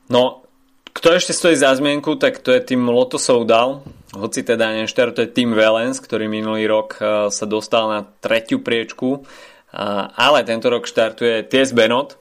[0.09, 0.43] No,
[0.91, 4.75] kto ešte stojí za zmienku, tak to je tým Lotto Soudal, hoci teda
[5.15, 10.43] to je tým Valens, ktorý minulý rok uh, sa dostal na tretiu priečku, uh, ale
[10.43, 12.19] tento rok štartuje Ties Benot,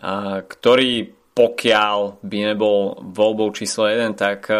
[0.00, 4.50] uh, ktorý pokiaľ by nebol voľbou číslo 1, tak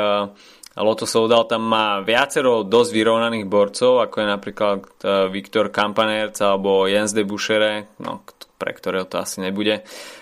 [0.81, 6.87] Loto Soudal tam má viacero dosť vyrovnaných borcov, ako je napríklad e, Viktor Kampanerc alebo
[6.88, 8.24] Jens de Buchere, no,
[8.57, 9.83] pre ktorého to asi nebude.
[9.83, 10.19] Uh,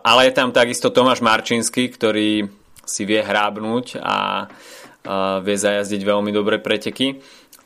[0.00, 2.48] ale je tam takisto Tomáš Marčinsky, ktorý
[2.88, 7.20] si vie hrábnuť a uh, vie zajazdiť veľmi dobré preteky.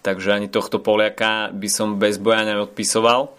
[0.05, 3.33] takže ani tohto Poliaka by som bez boja neodpisoval.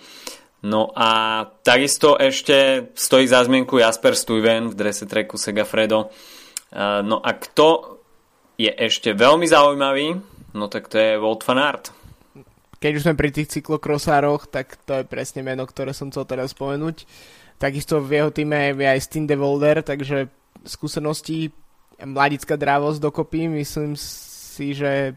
[0.65, 6.09] No a takisto ešte stojí za zmienku Jasper Stuyven v drese treku Segafredo.
[7.05, 8.01] No a kto
[8.57, 10.17] je ešte veľmi zaujímavý,
[10.57, 11.93] no tak to je Wout van Aert.
[12.81, 16.57] Keď už sme pri tých cyklokrosároch, tak to je presne meno, ktoré som chcel teraz
[16.57, 17.05] spomenúť.
[17.55, 20.27] Takisto v jeho týme je aj Stin de Volder, takže
[20.67, 21.51] skúsenosti
[22.03, 23.47] mladická drávosť dokopy.
[23.47, 25.15] Myslím si, že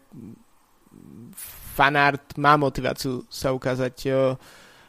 [1.74, 3.94] fanart má motiváciu sa ukázať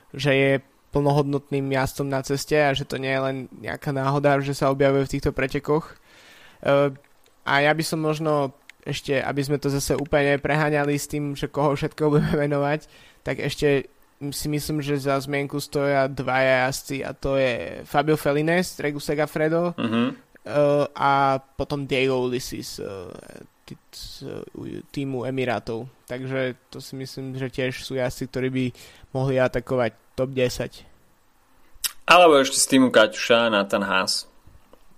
[0.09, 0.51] že je
[0.89, 5.05] plnohodnotným jazdcom na ceste a že to nie je len nejaká náhoda, že sa objavuje
[5.05, 5.85] v týchto pretekoch.
[5.85, 6.97] E,
[7.45, 11.45] a ja by som možno ešte, aby sme to zase úplne preháňali s tým, že
[11.45, 12.89] koho všetko budeme venovať,
[13.21, 13.85] tak ešte
[14.27, 19.71] si myslím, že za zmienku stoja dvaja jazdci a to je Fabio Felines, Regu Segafredo
[19.79, 20.11] uh-huh.
[20.91, 22.83] a potom Diego Ulysses
[23.91, 24.25] z
[24.91, 25.87] týmu Emirátov.
[26.09, 28.65] Takže to si myslím, že tiež sú jazdci, ktorí by
[29.13, 30.83] mohli atakovať top 10.
[32.09, 34.25] Alebo ešte z týmu Kaťuša Nathan Haas.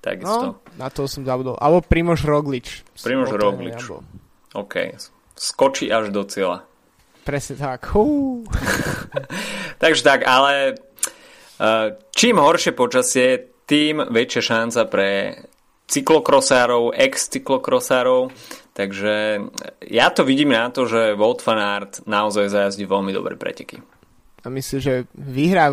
[0.01, 0.57] Takisto.
[0.57, 1.59] No, na to som zabudol.
[1.61, 2.81] Alebo Primož Roglič.
[3.03, 3.85] Primož Roglič.
[4.55, 4.97] OK.
[5.35, 6.65] Skočí až do cieľa.
[7.21, 7.93] Presne tak.
[9.81, 10.73] Takže tak, ale
[11.61, 15.09] uh, čím horšie počasie, tým väčšia šanca pre
[15.87, 18.31] cyklokrosárov, ex-cyklokrosárov.
[18.71, 19.15] Takže
[19.87, 23.83] ja to vidím na to, že Wout van naozaj zajazdí veľmi dobré preteky.
[24.41, 25.69] A myslíš, že vyhrá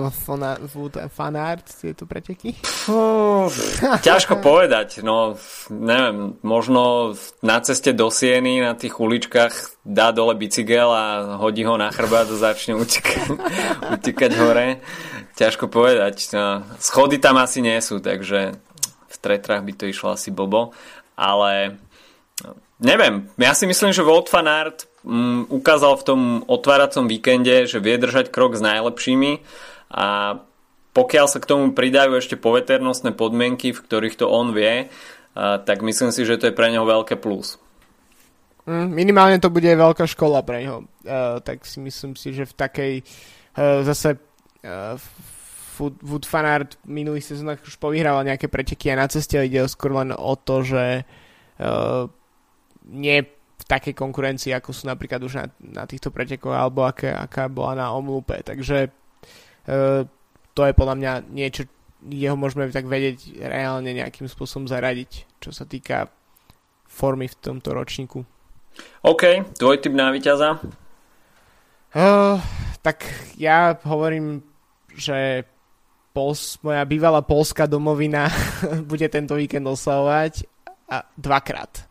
[1.08, 2.52] fan art tieto preteky?
[4.04, 5.00] Ťažko povedať.
[5.00, 5.40] No,
[5.72, 11.04] neviem, možno na ceste do Sieny, na tých uličkách dá dole bicykel a
[11.40, 13.40] hodí ho na chrbát a začne utekať,
[13.96, 14.84] utekať hore.
[15.40, 16.28] Ťažko povedať.
[16.36, 18.52] No, schody tam asi nie sú, takže
[19.08, 20.76] v tretrách by to išlo asi bobo.
[21.16, 21.80] Ale
[22.84, 27.80] neviem, ja si myslím, že Volt van Aert um, ukázal v tom otváracom víkende, že
[27.80, 29.40] vie držať krok s najlepšími
[29.96, 30.38] a
[30.92, 34.90] pokiaľ sa k tomu pridajú ešte poveternostné podmienky, v ktorých to on vie,
[35.38, 37.54] tak myslím si, že to je pre neho veľké plus.
[38.66, 40.84] Mm, minimálne to bude veľká škola pre neho.
[41.06, 44.18] Uh, tak si myslím si, že v takej uh, zase
[44.66, 44.98] uh,
[45.78, 50.34] Wood Fanart v sezónach už povyhrával nejaké preteky a na ceste ide skôr len o
[50.34, 51.06] to, že
[51.62, 52.10] uh,
[52.90, 53.22] nie
[53.58, 57.74] v takej konkurencii, ako sú napríklad už na, na týchto pretekoch, alebo aké, aká bola
[57.74, 58.38] na omlúpe.
[58.46, 58.90] Takže e,
[60.54, 61.66] to je podľa mňa niečo,
[62.06, 66.06] jeho môžeme tak vedieť reálne nejakým spôsobom zaradiť, čo sa týka
[66.86, 68.22] formy v tomto ročníku.
[69.02, 70.62] OK, tvoj typ na víťaza?
[71.90, 72.38] Uh,
[72.78, 73.02] tak
[73.34, 74.44] ja hovorím,
[74.94, 75.42] že
[76.14, 78.26] Pols, moja bývalá polská domovina
[78.90, 80.46] bude tento víkend oslavovať
[80.90, 81.87] a dvakrát.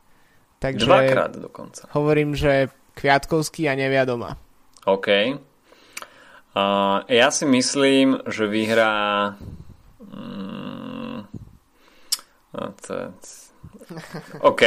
[0.57, 1.85] Takže Dvakrát dokonca.
[1.93, 4.33] Hovorím, že Kviatkovský a nevia doma.
[4.89, 5.07] OK.
[6.57, 9.37] Uh, ja si myslím, že vyhrá
[12.81, 13.13] to,
[14.41, 14.61] OK,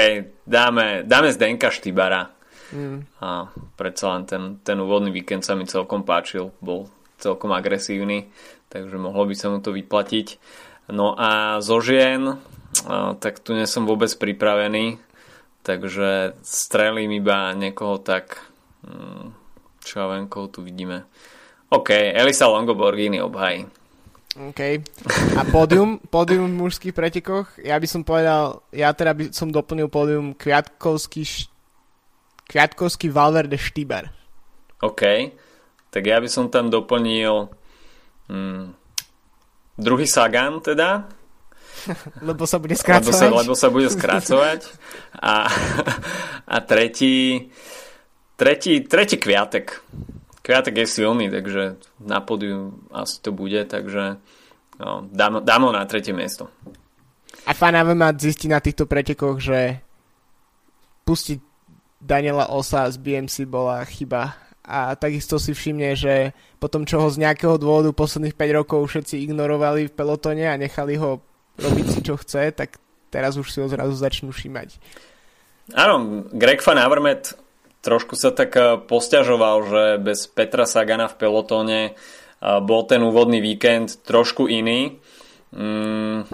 [0.46, 2.30] dáme, dáme Zdenka Štybara.
[2.70, 3.02] Mm.
[3.18, 6.86] A predsa len ten, ten úvodný víkend sa mi celkom páčil, bol
[7.18, 8.30] celkom agresívny,
[8.70, 10.38] takže mohlo by sa mu to vyplatiť.
[10.94, 12.38] No a zo žien,
[13.18, 15.02] tak tu nie som vôbec pripravený,
[15.62, 18.40] takže strelím iba niekoho tak
[18.86, 19.34] mm,
[19.80, 21.04] čo ja viem, koho tu vidíme
[21.70, 23.68] OK, Elisa Longoborghini obhaj
[24.38, 24.78] OK.
[25.34, 29.90] A pódium, pódium v mužských pretekoch, ja by som povedal, ja teda by som doplnil
[29.90, 31.50] pódium Kviatkovský,
[32.46, 34.06] Kviatkovský Valverde Štýber.
[34.86, 35.02] OK.
[35.90, 37.50] Tak ja by som tam doplnil
[38.30, 38.70] hmm,
[39.74, 41.10] druhý Sagan teda,
[42.28, 43.30] lebo sa bude skracovať.
[43.30, 44.60] Lebo sa, lebo sa bude skracovať.
[45.18, 45.48] A,
[46.54, 47.48] a tretí,
[48.36, 49.80] tretí, tretí kviatek.
[50.40, 54.16] Kviatek je silný, takže na podiu asi to bude, takže
[54.80, 56.48] no, dám, dám ho na tretie miesto.
[57.44, 59.80] A fanáve ma zistí na týchto pretekoch, že
[61.04, 61.38] pustiť
[62.00, 64.32] Daniela Osa z BMC bola chyba
[64.64, 69.18] a takisto si všimne, že potom čo ho z nejakého dôvodu posledných 5 rokov všetci
[69.26, 71.20] ignorovali v pelotone a nechali ho
[71.60, 72.80] robiť si čo chce, tak
[73.12, 74.80] teraz už si ho zrazu začnú všímať.
[75.76, 77.38] Áno, Greg Van Avermaet
[77.80, 83.38] trošku sa tak eh, posťažoval, že bez Petra Sagana v pelotóne eh, bol ten úvodný
[83.38, 84.98] víkend trošku iný.
[85.50, 86.30] Mm,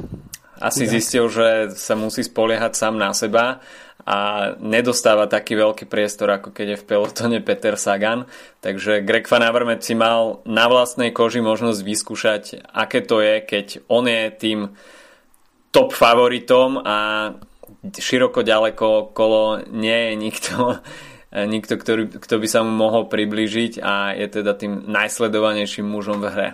[0.61, 3.61] asi zistil, že sa musí spoliehať sám na seba
[4.07, 8.25] a nedostáva taký veľký priestor, ako keď je v pelotone Peter Sagan.
[8.63, 13.67] Takže Greg Van Avermaet si mal na vlastnej koži možnosť vyskúšať, aké to je, keď
[13.91, 14.59] on je tým
[15.77, 16.97] top favoritom a
[17.93, 20.55] široko ďaleko kolo nie je nikto
[21.45, 26.33] nikto, ktorý, kto by sa mu mohol priblížiť a je teda tým najsledovanejším mužom v
[26.33, 26.49] hre.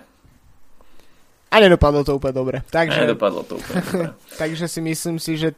[1.53, 2.59] A nedopadlo to úplne dobre.
[2.67, 4.07] Takže, a nedopadlo to úplne dobre.
[4.41, 5.55] takže si myslím si, že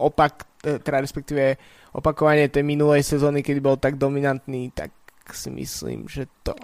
[0.00, 1.54] opak, e, teda respektíve
[1.94, 4.90] opakovanie tej minulej sezóny, keď bol tak dominantný, tak
[5.30, 6.56] si myslím, že to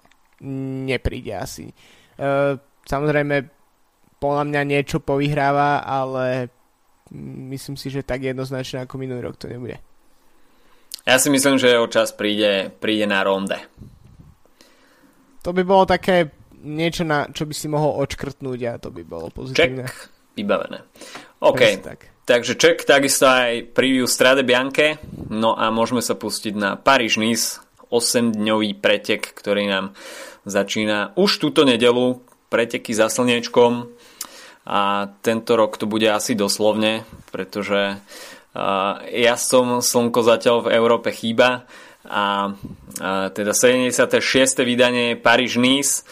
[0.88, 1.68] nepríde asi.
[2.16, 2.57] Uh,
[2.88, 3.49] samozrejme,
[4.24, 6.48] podľa mňa niečo povyhráva, ale
[7.52, 9.76] myslím si, že tak jednoznačne ako minulý rok to nebude.
[11.04, 13.60] Ja si myslím, že jeho čas príde, príde na ronde.
[15.44, 16.32] To by bolo také
[16.64, 19.84] niečo, na čo by si mohol odškrtnúť a to by bolo pozitívne.
[19.84, 20.08] Check,
[20.40, 20.80] vybavené.
[21.44, 22.08] OK, tak.
[22.24, 24.96] takže check, takisto aj preview Strade Bianche,
[25.28, 27.60] no a môžeme sa pustiť na Paríž Nice,
[27.92, 29.92] 8-dňový pretek, ktorý nám
[30.48, 33.92] začína už túto nedelu, preteky za slniečkom
[34.64, 38.00] a tento rok to bude asi doslovne, pretože
[39.10, 41.66] ja som slnko zatiaľ v Európe chýba
[42.06, 42.54] a,
[43.34, 44.62] teda 76.
[44.62, 46.06] vydanie Paríž-Nice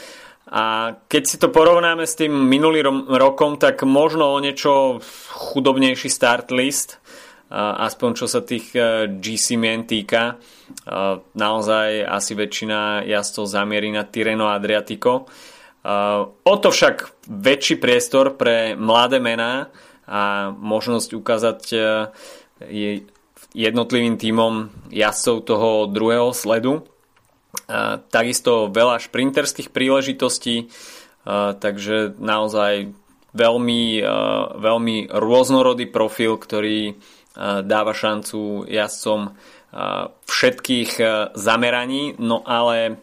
[0.53, 5.00] a keď si to porovnáme s tým minulým rokom, tak možno o niečo
[5.32, 7.00] chudobnejší start list,
[7.53, 10.40] aspoň čo sa tých e, GC mien týka.
[11.36, 15.28] Naozaj asi väčšina jazdcov zamierí na Tireno Adriatico.
[15.83, 19.66] O to však väčší priestor pre mladé mená,
[20.07, 21.78] a možnosť ukázať e,
[23.55, 26.85] jednotlivým tímom jazdcov toho druhého sledu.
[28.09, 30.72] Takisto veľa šprinterských príležitostí,
[31.61, 32.97] takže naozaj
[33.37, 33.83] veľmi,
[34.57, 36.97] veľmi rôznorodý profil, ktorý
[37.64, 39.37] dáva šancu jazdcom
[40.24, 40.91] všetkých
[41.37, 43.01] zameraní, no ale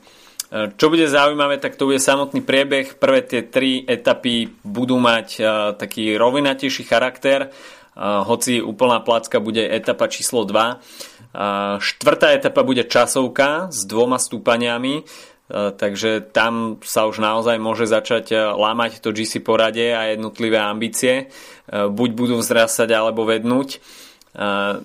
[0.49, 2.97] čo bude zaujímavé, tak to bude samotný priebeh.
[2.97, 5.45] Prvé tie tri etapy budú mať uh,
[5.77, 10.49] taký rovinatejší charakter, uh, hoci úplná placka bude etapa číslo 2.
[10.49, 15.05] Uh, štvrtá etapa bude časovka s dvoma stúpaniami,
[15.49, 21.33] takže tam sa už naozaj môže začať lámať to GC porade a jednotlivé ambície.
[21.65, 23.81] Buď budú vzrastať alebo vednúť.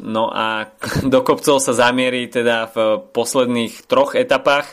[0.00, 0.72] No a
[1.12, 2.76] do kopcov sa zamierí teda v
[3.12, 4.72] posledných troch etapách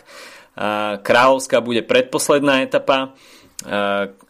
[1.01, 3.15] Kráľovská bude predposledná etapa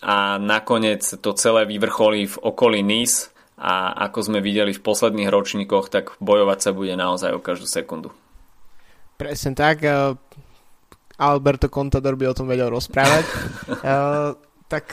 [0.02, 5.90] a nakoniec to celé vyvrcholí v okolí Nice a ako sme videli v posledných ročníkoch,
[5.90, 8.10] tak bojovať sa bude naozaj o každú sekundu.
[9.18, 9.86] Presne tak.
[11.22, 13.26] Alberto Contador by o tom vedel rozprávať.
[14.74, 14.86] tak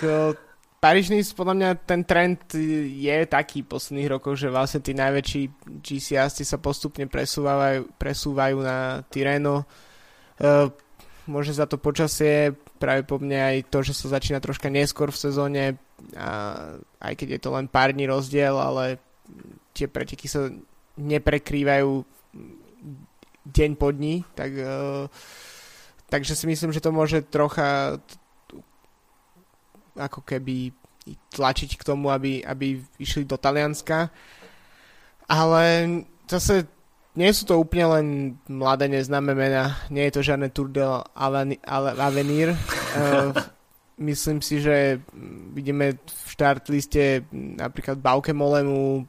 [0.78, 2.54] Paríž Nice, podľa mňa ten trend
[2.86, 5.42] je taký v posledných rokoch, že vlastne tí najväčší
[5.82, 9.66] GCS sa postupne presúvajú, presúvajú na Tireno
[11.28, 15.22] môže za to počasie, práve po mne aj to, že sa začína troška neskôr v
[15.28, 15.62] sezóne,
[16.16, 16.30] a
[17.04, 18.96] aj keď je to len pár dní rozdiel, ale
[19.76, 20.48] tie preteky sa
[20.98, 22.02] neprekrývajú
[23.48, 25.06] deň po dní, tak, uh,
[26.08, 28.00] takže si myslím, že to môže trocha
[29.98, 30.70] ako keby
[31.34, 34.12] tlačiť k tomu, aby, aby išli do Talianska.
[35.28, 35.64] Ale
[36.28, 36.68] zase
[37.18, 38.06] nie sú to úplne len
[38.46, 40.86] mladé neznáme mená, nie je to žiadne Tour de
[41.98, 42.54] Avenir.
[42.94, 43.34] Uh,
[44.08, 45.02] myslím si, že
[45.50, 49.02] vidíme v štart liste napríklad Bauke Molemu,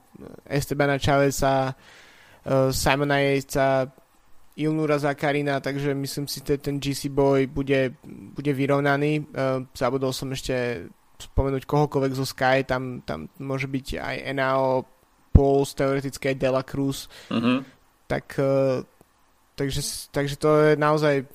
[0.49, 3.93] Estebana Chaveza, uh, Simona Jejca,
[4.57, 9.29] Ilnura Zakarina, takže myslím si, že ten GC Boy bude, bude vyrovnaný.
[9.29, 10.89] Uh, zabudol som ešte
[11.21, 14.81] spomenúť kohokoľvek zo Sky, tam, tam môže byť aj NAO,
[15.29, 17.05] Pauls, teoreticky aj Dela Cruz.
[17.29, 17.61] Uh-huh
[18.09, 18.81] tak e,
[19.53, 21.29] takže, takže to je naozaj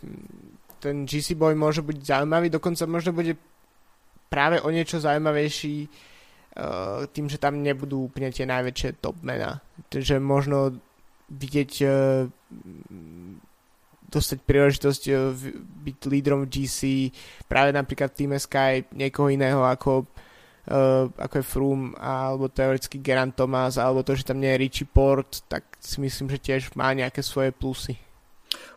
[0.82, 3.38] ten GC Boy môže byť zaujímavý, dokonca možno bude
[4.28, 9.64] práve o niečo zaujímavejší uh, tým, že tam nebudú úplne tie najväčšie top mena.
[9.88, 10.76] Takže možno
[11.32, 12.28] vidieť uh,
[14.12, 15.02] dostať príležitosť
[15.88, 16.80] byť lídrom v GC
[17.48, 20.06] práve napríklad v Team Sky niekoho iného ako uh,
[20.64, 25.44] ako je Froome alebo teoreticky Geran Thomas alebo to, že tam nie je Richie Port,
[25.44, 28.00] tak si myslím, že tiež má nejaké svoje plusy.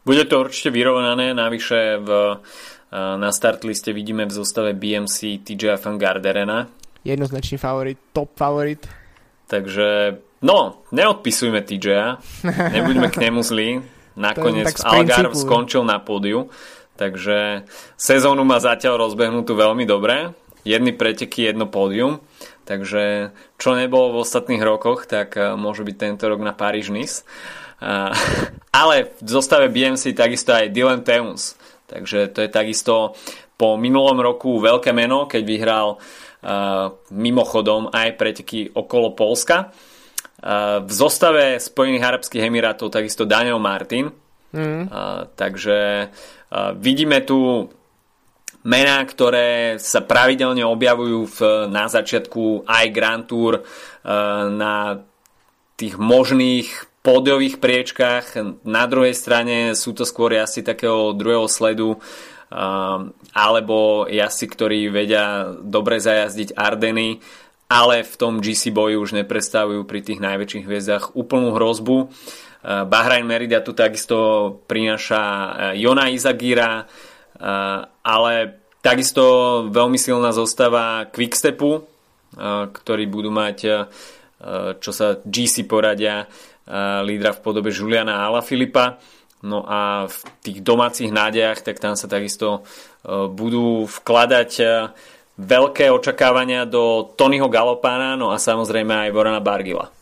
[0.03, 2.09] Bude to určite vyrovnané, navyše v,
[2.39, 6.67] uh, na start liste vidíme v zostave BMC TJ van Garderena.
[7.07, 8.83] Jednoznačný favorit, top favorit.
[9.47, 11.87] Takže, no, neodpisujme TJ,
[12.75, 13.69] nebudeme k nemu zlí.
[14.17, 16.49] Nakoniec Algarve skončil na pódiu,
[16.97, 20.33] takže sezónu má zatiaľ rozbehnutú veľmi dobre
[20.67, 22.19] jedny preteky, jedno pódium.
[22.67, 27.23] Takže čo nebolo v ostatných rokoch, tak eh, môže byť tento rok na Paríž Nice.
[27.77, 28.09] Uh,
[28.81, 31.55] ale v zostave BMC takisto aj Dylan Teuns.
[31.87, 33.15] Takže to je takisto
[33.55, 39.71] po minulom roku veľké meno, keď vyhral uh, mimochodom aj preteky okolo Polska.
[40.77, 44.13] V zostave Spojených Arabských Emirátov takisto Daniel Martin,
[44.53, 44.89] Mm.
[45.35, 46.09] Takže
[46.79, 47.69] vidíme tu
[48.67, 51.39] mená, ktoré sa pravidelne objavujú v,
[51.71, 53.63] na začiatku aj Grand Tour uh,
[54.51, 54.99] na
[55.79, 56.67] tých možných
[57.07, 58.35] pódiových priečkách.
[58.67, 61.95] Na druhej strane sú to skôr asi takého druhého sledu
[63.35, 67.19] alebo jazdci, ktorí vedia dobre zajazdiť Ardeny,
[67.67, 72.07] ale v tom GC boji už neprestavujú pri tých najväčších hviezdach úplnú hrozbu.
[72.87, 74.17] Bahrain Merida tu takisto
[74.67, 75.19] prináša
[75.75, 76.87] Jona Izagira,
[78.03, 78.33] ale
[78.81, 79.23] takisto
[79.69, 81.83] veľmi silná zostava Quickstepu,
[82.71, 83.57] ktorí budú mať,
[84.77, 86.29] čo sa GC poradia,
[87.01, 88.99] lídra v podobe Juliana Alaphilippa.
[89.45, 92.65] No a v tých domácich nádejach, tak tam sa takisto
[93.07, 94.51] budú vkladať
[95.37, 99.93] veľké očakávania do Tonyho Galopána, no a samozrejme aj Borana Bargila.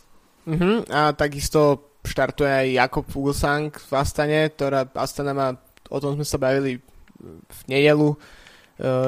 [0.48, 5.52] Uh-huh, a takisto štartuje aj Jakob Fuglsang v Astane, ktorá Astana má,
[5.92, 6.80] o tom sme sa bavili
[7.24, 8.18] v nedelu, e,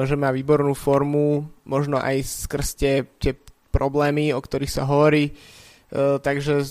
[0.06, 3.36] že má výbornú formu, možno aj skrz tie, tie
[3.68, 5.32] problémy, o ktorých sa hovorí.
[5.96, 6.68] Takže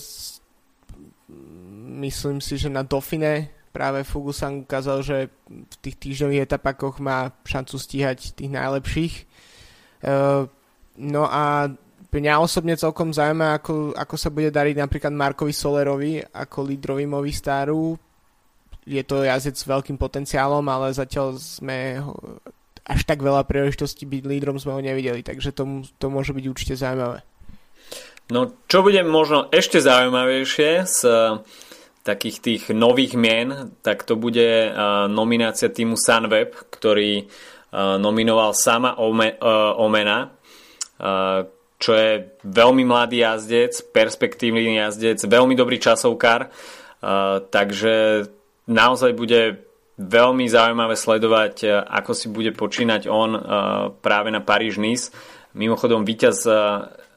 [1.98, 5.16] myslím si, že na Dauphine práve Fugusan ukázal, že
[5.46, 9.14] v tých týždňových etapakoch má šancu stíhať tých najlepších.
[9.98, 10.46] Uh,
[10.98, 11.70] no a
[12.10, 17.98] mňa osobne celkom zaujíma, ako, ako sa bude dariť napríklad Markovi Solerovi ako lídrovi Movistaru.
[18.88, 22.00] Je to jazdec s veľkým potenciálom, ale zatiaľ sme
[22.88, 26.72] až tak veľa príležitostí byť lídrom sme ho nevideli, takže to, to môže byť určite
[26.80, 27.20] zaujímavé.
[28.32, 31.04] No, čo bude možno ešte zaujímavejšie s
[32.00, 34.72] takých tých nových mien, tak to bude
[35.12, 37.28] nominácia týmu Sunweb, ktorý
[37.76, 38.96] nominoval sama
[39.76, 40.32] Omena,
[41.76, 46.48] čo je veľmi mladý jazdec, perspektívny jazdec, veľmi dobrý časovkár,
[47.52, 48.24] takže
[48.68, 49.64] naozaj bude
[49.98, 53.34] veľmi zaujímavé sledovať, ako si bude počínať on
[53.98, 55.10] práve na Paríž-Nice.
[55.58, 56.46] Mimochodom, víťaz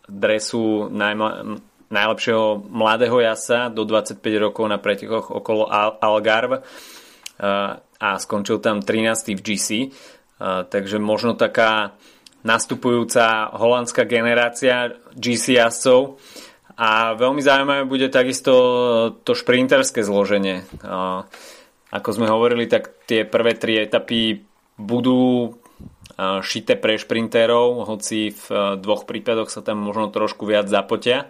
[0.10, 5.70] dresu najmla- najlepšieho mladého jasa do 25 rokov na pretekoch okolo
[6.02, 6.64] Algarve
[8.02, 9.38] a skončil tam 13.
[9.38, 9.70] v GC.
[10.42, 11.94] Takže možno taká
[12.42, 16.18] nastupujúca holandská generácia GC jazdcov.
[16.82, 18.54] A veľmi zaujímavé bude takisto
[19.22, 20.66] to šprinterské zloženie.
[21.94, 24.42] Ako sme hovorili, tak tie prvé tri etapy
[24.82, 25.54] budú
[26.42, 28.46] šité pre šprinterov, hoci v
[28.82, 31.30] dvoch prípadoch sa tam možno trošku viac zapotia.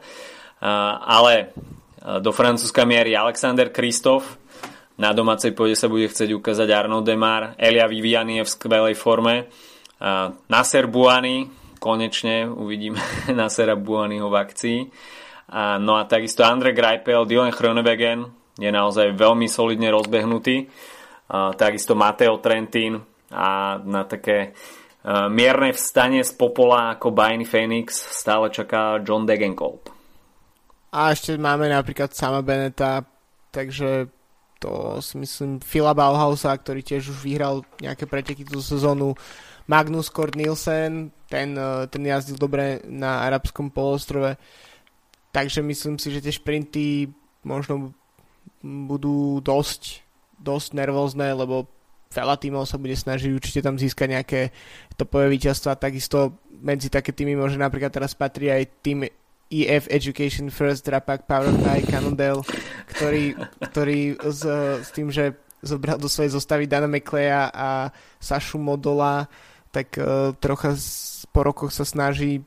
[1.04, 1.52] Ale
[2.00, 4.40] do Francúzska mierí Alexander Kristof,
[4.96, 9.52] na domácej pôde sa bude chcieť ukázať Arnaud Demar, Elia Viviani je v skvelej forme,
[10.48, 11.50] Nasser Buany,
[11.82, 13.02] konečne uvidíme
[13.40, 14.80] Nasera Buanyho v akcii,
[15.82, 18.30] no a takisto Andre Greipel, Dylan Chronewegen
[18.60, 20.70] je naozaj veľmi solidne rozbehnutý,
[21.58, 23.00] takisto Mateo Trentin
[23.32, 24.54] a na také
[25.32, 29.90] mierne vstanie z popola ako Bain Phoenix stále čaká John Degenkolb.
[30.92, 33.08] A ešte máme napríklad sama Beneta,
[33.48, 34.12] takže
[34.62, 39.18] to si myslím Fila Bauhausa, ktorý tiež už vyhral nejaké preteky tú sezónu.
[39.66, 44.38] Magnus Kort Nielsen, ten, eh, ten jazdil dobre na arabskom polostrove.
[45.32, 47.08] Takže myslím si, že tie šprinty
[47.48, 47.96] možno
[48.62, 50.04] budú dosť,
[50.38, 51.66] dosť nervózne, lebo
[52.12, 54.42] veľa tímov sa bude snažiť určite tam získať nejaké
[55.00, 55.80] topové víťazstva.
[55.80, 59.08] Takisto medzi také týmy môže napríklad teraz patrí aj tým
[59.52, 62.44] EF Education First Drapak Power by Cannondale,
[62.96, 63.36] ktorý,
[63.72, 64.42] ktorý s,
[64.84, 69.28] s tým, že zobral do svojej zostavy Dana McLeya a Sašu Modola,
[69.72, 70.76] tak uh, trocha
[71.32, 72.44] po rokoch sa snaží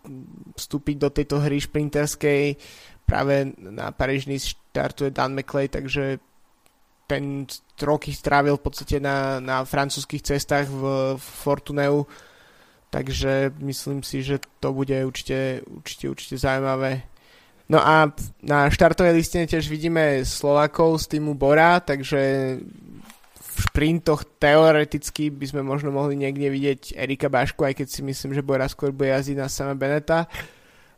[0.55, 2.57] vstúpiť do tejto hry šprinterskej.
[3.05, 6.20] Práve na paríž štartuje Dan McLeay, takže
[7.05, 7.45] ten
[7.80, 12.09] roky strávil v podstate na, na francúzských cestách v, v Fortuneu
[12.95, 17.03] takže myslím si, že to bude určite, určite, určite zaujímavé.
[17.66, 18.07] No a
[18.45, 22.55] na štartovej listine tiež vidíme Slovakov z týmu Bora, takže
[23.65, 28.45] šprintoch teoreticky by sme možno mohli niekde vidieť Erika Bašku, aj keď si myslím, že
[28.45, 30.29] Bora skôr bude jazdiť na sama Beneta.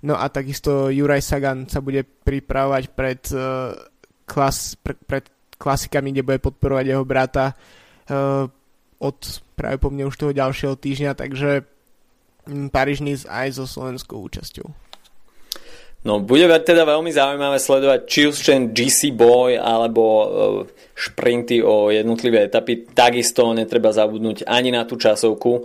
[0.03, 3.75] No a takisto Juraj Sagan sa bude pripravovať pred, uh,
[4.29, 5.25] klas, pre, pred
[5.57, 8.45] klasikami, kde bude podporovať jeho brata uh,
[9.01, 9.19] od
[9.57, 11.65] práve po mne už toho ďalšieho týždňa, takže
[12.47, 14.86] Paríž aj so slovenskou účasťou.
[16.07, 20.27] No, bude teda veľmi zaujímavé sledovať či už ten GC Boy alebo e,
[20.95, 22.87] šprinty o jednotlivé etapy.
[22.87, 25.63] Takisto netreba zabudnúť ani na tú časovku, e,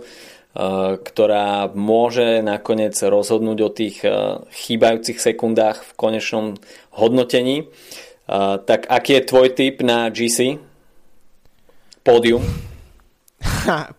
[0.98, 4.10] ktorá môže nakoniec rozhodnúť o tých e,
[4.50, 6.58] chýbajúcich sekundách v konečnom
[6.90, 7.70] hodnotení.
[8.66, 10.56] Tak aký je tvoj tip na GC?
[12.02, 12.42] Pódium.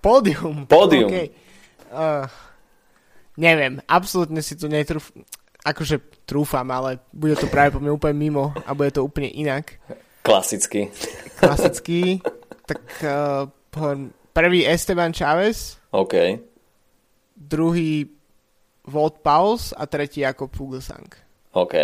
[0.06, 0.66] pódium.
[0.66, 1.12] Pódium.
[1.12, 1.28] Okay.
[1.92, 2.26] Uh,
[3.38, 5.12] neviem, absolútne si tu netrúf...
[5.64, 9.80] Akože trúfam, ale bude to práve po mne úplne mimo a bude to úplne inak.
[10.24, 10.92] Klasicky.
[11.40, 12.20] Klasicky.
[12.68, 13.48] tak uh,
[14.34, 15.80] prvý Esteban Chávez.
[15.92, 16.40] OK.
[17.36, 18.08] Druhý
[18.84, 21.08] Volt Pauls a tretí ako Fuglsang.
[21.56, 21.76] OK.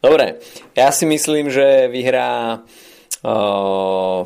[0.00, 0.40] Dobre,
[0.76, 2.60] ja si myslím, že vyhrá
[3.24, 4.22] uh,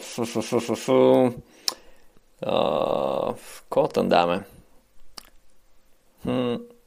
[3.70, 4.44] koho tam dáme?
[6.26, 6.79] Hm.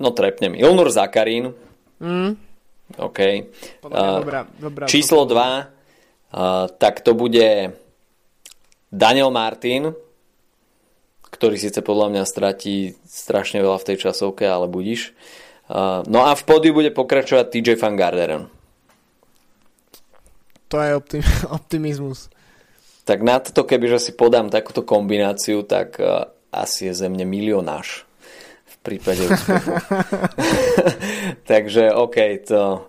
[0.00, 0.56] No trepnem.
[0.56, 1.52] Ilnur Zakarín.
[2.00, 2.40] Mm.
[2.96, 3.20] OK.
[3.84, 7.76] Uh, dobrá, dobrá, číslo 2, uh, tak to bude
[8.90, 9.94] Daniel Martin,
[11.30, 15.14] ktorý síce podľa mňa stratí strašne veľa v tej časovke, ale budíš.
[15.70, 18.50] Uh, no a v pódiu bude pokračovať TJ Van Garderen.
[20.66, 22.26] To je optim- optimizmus.
[23.06, 28.09] Tak na toto, kebyže si podám takúto kombináciu, tak uh, asi je ze mne milionáš
[28.80, 29.76] prípade úspechu.
[31.50, 32.16] Takže OK,
[32.48, 32.88] to,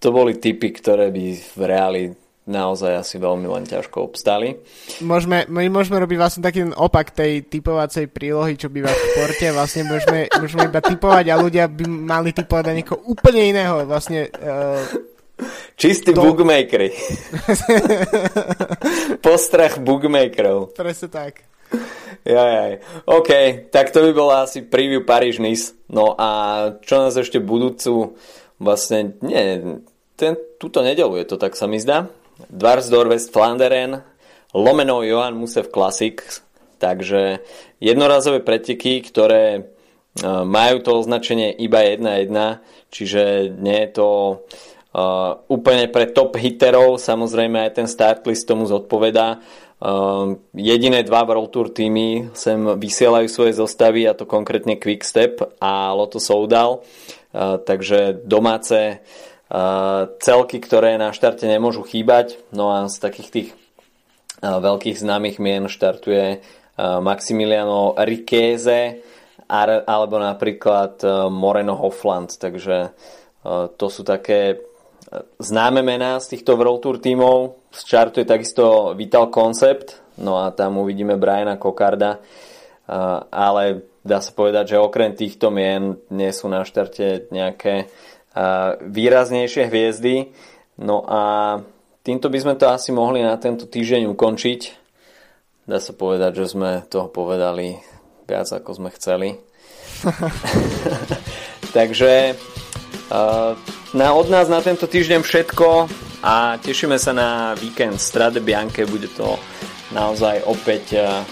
[0.00, 2.02] to boli typy, ktoré by v reáli
[2.50, 4.58] naozaj asi veľmi len ťažko obstali.
[5.04, 9.46] Môžeme, my môžeme robiť vlastne taký opak tej typovacej prílohy, čo býva v športe.
[9.54, 13.86] Vlastne môžeme, môžeme iba typovať a ľudia by mali typovať na niekoho úplne iného.
[13.86, 14.82] Vlastne uh,
[15.78, 16.20] Čistí to...
[16.20, 16.92] bookmakery.
[19.24, 20.74] Postrach bookmakerov.
[20.76, 21.46] Presne tak.
[22.24, 22.72] Jajaj.
[23.08, 23.30] OK,
[23.72, 25.72] tak to by bola asi preview Paríž-Nice.
[25.88, 26.28] No a
[26.84, 28.16] čo nás ešte budúcu
[28.60, 29.80] vlastne, nie,
[30.20, 32.12] ten, túto nedelu je to, tak sa mi zdá.
[32.52, 34.04] Dvarsdor West Flanderen,
[34.52, 36.44] lomeno Johan Musev Classics,
[36.76, 37.40] takže
[37.80, 39.62] jednorazové preteky, ktoré e,
[40.44, 42.32] majú to označenie iba 1-1,
[42.92, 44.08] čiže nie je to
[44.94, 49.38] uh, úplne pre top hiterov, samozrejme aj ten start list tomu zodpovedá.
[49.80, 55.96] Uh, jediné dva World Tour týmy sem vysielajú svoje zostavy a to konkrétne Quickstep a
[55.96, 56.84] Lotto Soudal.
[57.32, 62.36] Uh, takže domáce uh, celky, ktoré na štarte nemôžu chýbať.
[62.52, 63.48] No a z takých tých
[64.40, 66.40] veľkých známych mien štartuje
[66.80, 69.04] Maximiliano Riqueze
[69.84, 72.40] alebo napríklad Moreno Hofland.
[72.40, 72.88] Takže
[73.76, 74.56] to sú také
[75.38, 77.58] známe mená z týchto World Tour tímov.
[77.74, 82.18] Z čartu je takisto Vital Concept, no a tam uvidíme Briana Kokarda,
[83.30, 83.62] ale
[84.02, 87.90] dá sa povedať, že okrem týchto mien nie sú na štarte nejaké
[88.86, 90.30] výraznejšie hviezdy.
[90.80, 91.22] No a
[92.06, 94.60] týmto by sme to asi mohli na tento týždeň ukončiť.
[95.66, 97.78] Dá sa povedať, že sme toho povedali
[98.26, 99.38] viac ako sme chceli.
[101.76, 102.38] Takže
[103.92, 105.90] na od nás na tento týždeň všetko
[106.22, 108.86] a tešíme sa na víkend Strade Bianche.
[108.86, 109.34] Bude to
[109.90, 111.26] naozaj opäť uh,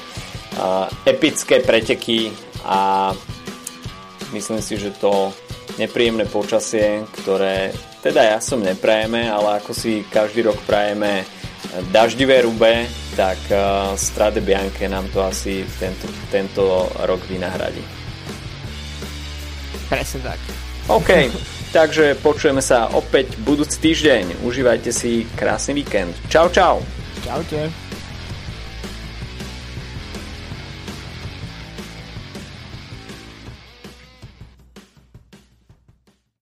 [0.58, 2.34] uh, epické preteky
[2.66, 3.12] a
[4.34, 5.30] myslím si, že to
[5.78, 7.70] nepríjemné počasie, ktoré
[8.02, 11.22] teda ja som neprajeme, ale ako si každý rok prajeme
[11.94, 17.82] daždivé rube, tak uh, Strade Bianche nám to asi tento, tento rok vynahradí.
[19.86, 20.40] Presne tak.
[20.90, 21.10] OK.
[21.68, 24.40] Takže počujeme sa opäť budúci týždeň.
[24.40, 26.16] Užívajte si krásny víkend.
[26.32, 26.80] Čau, čau.
[27.20, 27.87] Čaute.